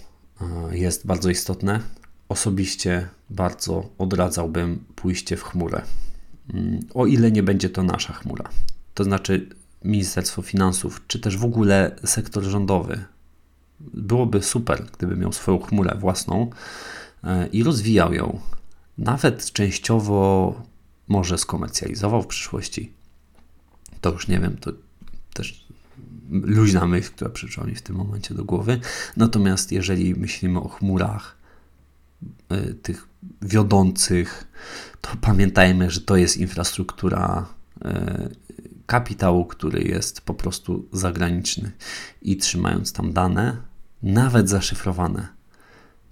y, 0.72 0.78
jest 0.78 1.06
bardzo 1.06 1.30
istotne, 1.30 1.80
osobiście 2.28 3.08
bardzo 3.30 3.88
odradzałbym 3.98 4.84
pójście 4.94 5.36
w 5.36 5.42
chmurę. 5.42 5.82
Mm, 6.54 6.80
o 6.94 7.06
ile 7.06 7.32
nie 7.32 7.42
będzie 7.42 7.70
to 7.70 7.82
nasza 7.82 8.12
chmura 8.12 8.48
to 8.94 9.04
znaczy 9.04 9.48
Ministerstwo 9.84 10.42
Finansów, 10.42 11.02
czy 11.06 11.18
też 11.18 11.36
w 11.36 11.44
ogóle 11.44 11.96
sektor 12.04 12.44
rządowy. 12.44 13.04
Byłoby 13.80 14.42
super, 14.42 14.86
gdyby 14.98 15.16
miał 15.16 15.32
swoją 15.32 15.58
chmurę 15.58 15.96
własną, 16.00 16.50
e, 17.24 17.46
i 17.46 17.62
rozwijał 17.62 18.14
ją. 18.14 18.40
Nawet 18.98 19.52
częściowo 19.52 20.62
może 21.08 21.38
skomercjalizował 21.38 22.22
w 22.22 22.26
przyszłości. 22.26 22.92
To 24.00 24.12
już 24.12 24.28
nie 24.28 24.40
wiem, 24.40 24.56
to 24.56 24.72
też 25.34 25.66
luźna 26.30 26.86
myśl, 26.86 27.10
która 27.10 27.30
przyszła 27.30 27.64
mi 27.64 27.74
w 27.74 27.82
tym 27.82 27.96
momencie 27.96 28.34
do 28.34 28.44
głowy. 28.44 28.80
Natomiast 29.16 29.72
jeżeli 29.72 30.14
myślimy 30.14 30.60
o 30.60 30.68
chmurach, 30.68 31.36
y, 32.52 32.74
tych 32.74 33.08
wiodących, 33.42 34.46
to 35.00 35.10
pamiętajmy, 35.20 35.90
że 35.90 36.00
to 36.00 36.16
jest 36.16 36.36
infrastruktura 36.36 37.46
y, 37.84 38.42
kapitału, 38.92 39.44
który 39.44 39.82
jest 39.82 40.20
po 40.20 40.34
prostu 40.34 40.88
zagraniczny 40.92 41.72
i 42.22 42.36
trzymając 42.36 42.92
tam 42.92 43.12
dane, 43.12 43.56
nawet 44.02 44.48
zaszyfrowane, 44.48 45.28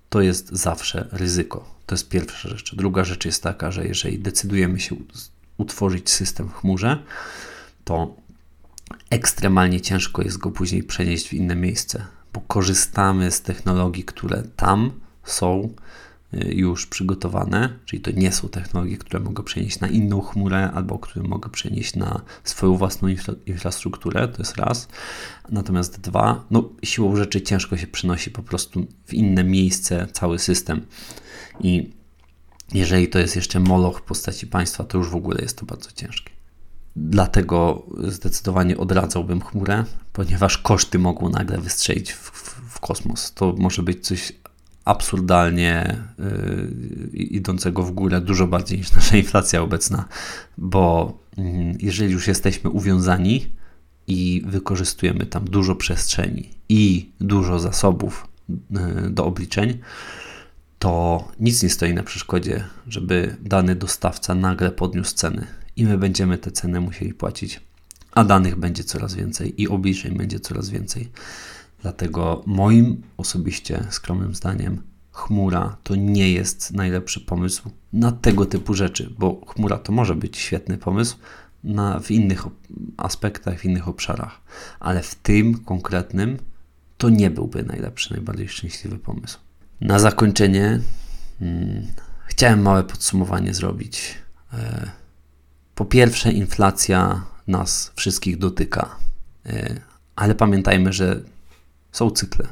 to 0.08 0.20
jest 0.20 0.48
zawsze 0.48 1.08
ryzyko. 1.12 1.74
To 1.86 1.94
jest 1.94 2.08
pierwsza 2.08 2.48
rzecz. 2.48 2.74
Druga 2.74 3.04
rzecz 3.04 3.24
jest 3.24 3.42
taka, 3.42 3.70
że 3.70 3.86
jeżeli 3.86 4.18
decydujemy 4.18 4.80
się 4.80 4.96
utworzyć 5.56 6.10
system 6.10 6.48
w 6.48 6.52
chmurze, 6.52 7.02
to 7.84 8.16
ekstremalnie 9.10 9.80
ciężko 9.80 10.22
jest 10.22 10.38
go 10.38 10.50
później 10.50 10.82
przenieść 10.82 11.28
w 11.28 11.32
inne 11.32 11.56
miejsce, 11.56 12.06
bo 12.32 12.40
korzystamy 12.40 13.30
z 13.30 13.42
technologii, 13.42 14.04
które 14.04 14.42
tam 14.56 14.92
są 15.24 15.74
już 16.32 16.86
przygotowane, 16.86 17.78
czyli 17.84 18.02
to 18.02 18.10
nie 18.10 18.32
są 18.32 18.48
technologie, 18.48 18.96
które 18.96 19.20
mogę 19.20 19.42
przenieść 19.42 19.80
na 19.80 19.88
inną 19.88 20.20
chmurę 20.20 20.70
albo 20.74 20.98
które 20.98 21.28
mogę 21.28 21.50
przenieść 21.50 21.96
na 21.96 22.20
swoją 22.44 22.76
własną 22.76 23.08
infra 23.08 23.34
infrastrukturę, 23.46 24.28
to 24.28 24.38
jest 24.38 24.56
raz. 24.56 24.88
Natomiast 25.48 26.00
dwa, 26.00 26.44
no 26.50 26.68
siłą 26.82 27.16
rzeczy 27.16 27.42
ciężko 27.42 27.76
się 27.76 27.86
przenosi 27.86 28.30
po 28.30 28.42
prostu 28.42 28.86
w 29.06 29.14
inne 29.14 29.44
miejsce 29.44 30.06
cały 30.12 30.38
system. 30.38 30.86
I 31.60 31.90
jeżeli 32.74 33.08
to 33.08 33.18
jest 33.18 33.36
jeszcze 33.36 33.60
moloch 33.60 33.98
w 33.98 34.02
postaci 34.02 34.46
państwa, 34.46 34.84
to 34.84 34.98
już 34.98 35.08
w 35.08 35.16
ogóle 35.16 35.42
jest 35.42 35.58
to 35.58 35.66
bardzo 35.66 35.90
ciężkie. 35.92 36.30
Dlatego 36.96 37.86
zdecydowanie 38.08 38.76
odradzałbym 38.78 39.40
chmurę, 39.40 39.84
ponieważ 40.12 40.58
koszty 40.58 40.98
mogą 40.98 41.28
nagle 41.28 41.58
wystrzelić 41.58 42.12
w, 42.12 42.30
w, 42.30 42.60
w 42.74 42.80
kosmos. 42.80 43.32
To 43.34 43.54
może 43.58 43.82
być 43.82 44.06
coś 44.06 44.32
absurdalnie 44.90 45.96
yy, 46.18 47.18
idącego 47.18 47.82
w 47.82 47.90
górę, 47.90 48.20
dużo 48.20 48.46
bardziej 48.46 48.78
niż 48.78 48.92
nasza 48.92 49.16
inflacja 49.16 49.62
obecna, 49.62 50.04
bo 50.58 51.12
yy, 51.36 51.44
jeżeli 51.78 52.12
już 52.12 52.28
jesteśmy 52.28 52.70
uwiązani 52.70 53.46
i 54.06 54.42
wykorzystujemy 54.46 55.26
tam 55.26 55.44
dużo 55.44 55.76
przestrzeni 55.76 56.50
i 56.68 57.10
dużo 57.20 57.58
zasobów 57.58 58.28
yy, 58.48 59.10
do 59.10 59.24
obliczeń, 59.24 59.78
to 60.78 61.24
nic 61.40 61.62
nie 61.62 61.70
stoi 61.70 61.94
na 61.94 62.02
przeszkodzie, 62.02 62.64
żeby 62.86 63.36
dany 63.42 63.76
dostawca 63.76 64.34
nagle 64.34 64.70
podniósł 64.70 65.14
ceny 65.14 65.46
i 65.76 65.84
my 65.84 65.98
będziemy 65.98 66.38
te 66.38 66.50
ceny 66.50 66.80
musieli 66.80 67.14
płacić, 67.14 67.60
a 68.12 68.24
danych 68.24 68.56
będzie 68.56 68.84
coraz 68.84 69.14
więcej 69.14 69.62
i 69.62 69.68
obliczeń 69.68 70.16
będzie 70.16 70.40
coraz 70.40 70.70
więcej. 70.70 71.08
Dlatego 71.82 72.42
moim 72.46 73.02
osobiście 73.16 73.84
skromnym 73.90 74.34
zdaniem 74.34 74.82
chmura 75.12 75.76
to 75.82 75.94
nie 75.94 76.32
jest 76.32 76.72
najlepszy 76.72 77.20
pomysł 77.20 77.70
na 77.92 78.12
tego 78.12 78.46
typu 78.46 78.74
rzeczy, 78.74 79.14
bo 79.18 79.40
chmura 79.46 79.78
to 79.78 79.92
może 79.92 80.14
być 80.14 80.38
świetny 80.38 80.78
pomysł 80.78 81.16
na, 81.64 82.00
w 82.00 82.10
innych 82.10 82.44
aspektach, 82.96 83.58
w 83.58 83.64
innych 83.64 83.88
obszarach, 83.88 84.40
ale 84.80 85.02
w 85.02 85.14
tym 85.14 85.58
konkretnym 85.58 86.38
to 86.98 87.08
nie 87.08 87.30
byłby 87.30 87.62
najlepszy, 87.62 88.12
najbardziej 88.12 88.48
szczęśliwy 88.48 88.98
pomysł. 88.98 89.38
Na 89.80 89.98
zakończenie 89.98 90.80
hmm, 91.38 91.86
chciałem 92.26 92.62
małe 92.62 92.82
podsumowanie 92.84 93.54
zrobić. 93.54 94.14
E, 94.52 94.90
po 95.74 95.84
pierwsze, 95.84 96.32
inflacja 96.32 97.24
nas 97.46 97.92
wszystkich 97.94 98.38
dotyka, 98.38 98.96
e, 99.46 99.80
ale 100.16 100.34
pamiętajmy, 100.34 100.92
że 100.92 101.22
są 101.92 102.10
cykle. 102.10 102.46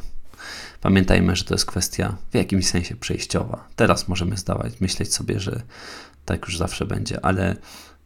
Pamiętajmy, 0.80 1.36
że 1.36 1.44
to 1.44 1.54
jest 1.54 1.66
kwestia 1.66 2.16
w 2.30 2.34
jakimś 2.34 2.66
sensie 2.66 2.96
przejściowa. 2.96 3.68
Teraz 3.76 4.08
możemy 4.08 4.36
zdawać, 4.36 4.80
myśleć 4.80 5.14
sobie, 5.14 5.40
że 5.40 5.62
tak 6.24 6.46
już 6.46 6.58
zawsze 6.58 6.86
będzie, 6.86 7.24
ale 7.24 7.56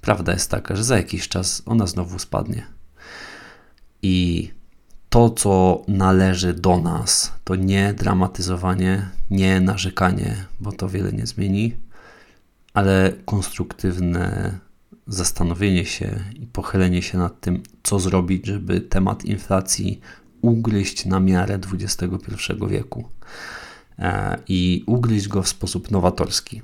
prawda 0.00 0.32
jest 0.32 0.50
taka, 0.50 0.76
że 0.76 0.84
za 0.84 0.96
jakiś 0.96 1.28
czas 1.28 1.62
ona 1.66 1.86
znowu 1.86 2.18
spadnie. 2.18 2.66
I 4.02 4.50
to, 5.08 5.30
co 5.30 5.82
należy 5.88 6.54
do 6.54 6.78
nas, 6.78 7.32
to 7.44 7.56
nie 7.56 7.94
dramatyzowanie, 7.94 9.08
nie 9.30 9.60
narzekanie, 9.60 10.44
bo 10.60 10.72
to 10.72 10.88
wiele 10.88 11.12
nie 11.12 11.26
zmieni, 11.26 11.76
ale 12.74 13.12
konstruktywne 13.24 14.58
zastanowienie 15.06 15.84
się 15.84 16.24
i 16.34 16.46
pochylenie 16.46 17.02
się 17.02 17.18
nad 17.18 17.40
tym, 17.40 17.62
co 17.82 17.98
zrobić, 17.98 18.46
żeby 18.46 18.80
temat 18.80 19.24
inflacji 19.24 20.00
ugryźć 20.42 21.04
na 21.06 21.20
miarę 21.20 21.58
XXI 21.72 22.06
wieku 22.68 23.08
e, 23.98 24.38
i 24.48 24.84
ugryźć 24.86 25.28
go 25.28 25.42
w 25.42 25.48
sposób 25.48 25.90
nowatorski. 25.90 26.62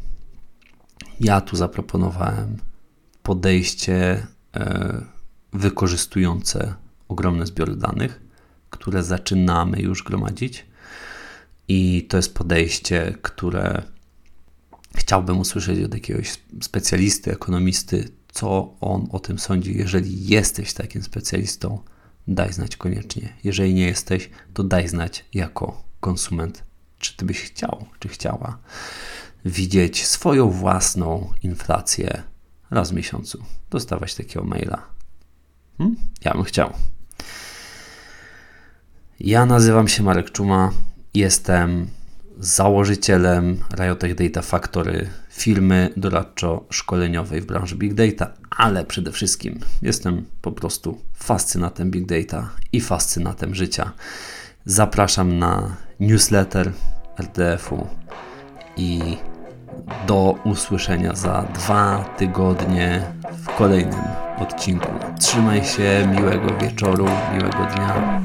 Ja 1.20 1.40
tu 1.40 1.56
zaproponowałem 1.56 2.56
podejście 3.22 4.26
e, 4.56 5.04
wykorzystujące 5.52 6.74
ogromne 7.08 7.46
zbiory 7.46 7.76
danych, 7.76 8.20
które 8.70 9.02
zaczynamy 9.02 9.80
już 9.80 10.02
gromadzić, 10.02 10.66
i 11.68 12.06
to 12.08 12.16
jest 12.16 12.34
podejście, 12.34 13.14
które 13.22 13.82
chciałbym 14.96 15.38
usłyszeć 15.38 15.84
od 15.84 15.94
jakiegoś 15.94 16.38
specjalisty, 16.62 17.32
ekonomisty, 17.32 18.08
co 18.32 18.74
on 18.80 19.08
o 19.12 19.20
tym 19.20 19.38
sądzi. 19.38 19.78
Jeżeli 19.78 20.26
jesteś 20.26 20.72
takim 20.72 21.02
specjalistą, 21.02 21.78
daj 22.28 22.52
znać 22.52 22.76
koniecznie. 22.76 23.32
Jeżeli 23.44 23.74
nie 23.74 23.86
jesteś, 23.86 24.30
to 24.54 24.64
daj 24.64 24.88
znać 24.88 25.24
jako 25.34 25.82
konsument, 26.00 26.64
czy 26.98 27.16
ty 27.16 27.24
byś 27.24 27.40
chciał, 27.40 27.86
czy 27.98 28.08
chciała 28.08 28.58
widzieć 29.44 30.06
swoją 30.06 30.50
własną 30.50 31.32
inflację 31.42 32.22
raz 32.70 32.90
w 32.90 32.94
miesiącu. 32.94 33.44
Dostawać 33.70 34.14
takiego 34.14 34.44
maila. 34.44 34.86
Hmm? 35.78 35.96
Ja 36.24 36.32
bym 36.32 36.44
chciał. 36.44 36.72
Ja 39.20 39.46
nazywam 39.46 39.88
się 39.88 40.02
Marek 40.02 40.30
Czuma. 40.30 40.72
Jestem 41.14 41.88
założycielem 42.40 43.64
Riotech 43.76 44.14
Data 44.14 44.42
Factory, 44.42 45.08
firmy 45.30 45.92
doradczo-szkoleniowej 45.96 47.40
w 47.40 47.46
branży 47.46 47.76
Big 47.76 47.94
Data, 47.94 48.32
ale 48.50 48.84
przede 48.84 49.12
wszystkim 49.12 49.60
jestem 49.82 50.24
po 50.42 50.52
prostu 50.52 50.98
fascynatem 51.14 51.90
Big 51.90 52.06
Data 52.06 52.50
i 52.72 52.80
fascynatem 52.80 53.54
życia. 53.54 53.92
Zapraszam 54.64 55.38
na 55.38 55.76
newsletter 56.00 56.72
RDF-u 57.18 57.86
i 58.76 59.16
do 60.06 60.34
usłyszenia 60.44 61.14
za 61.14 61.42
dwa 61.54 62.14
tygodnie 62.18 63.02
w 63.42 63.56
kolejnym 63.56 64.00
odcinku. 64.38 64.88
Trzymaj 65.18 65.64
się, 65.64 66.08
miłego 66.16 66.58
wieczoru, 66.58 67.06
miłego 67.32 67.66
dnia. 67.74 68.20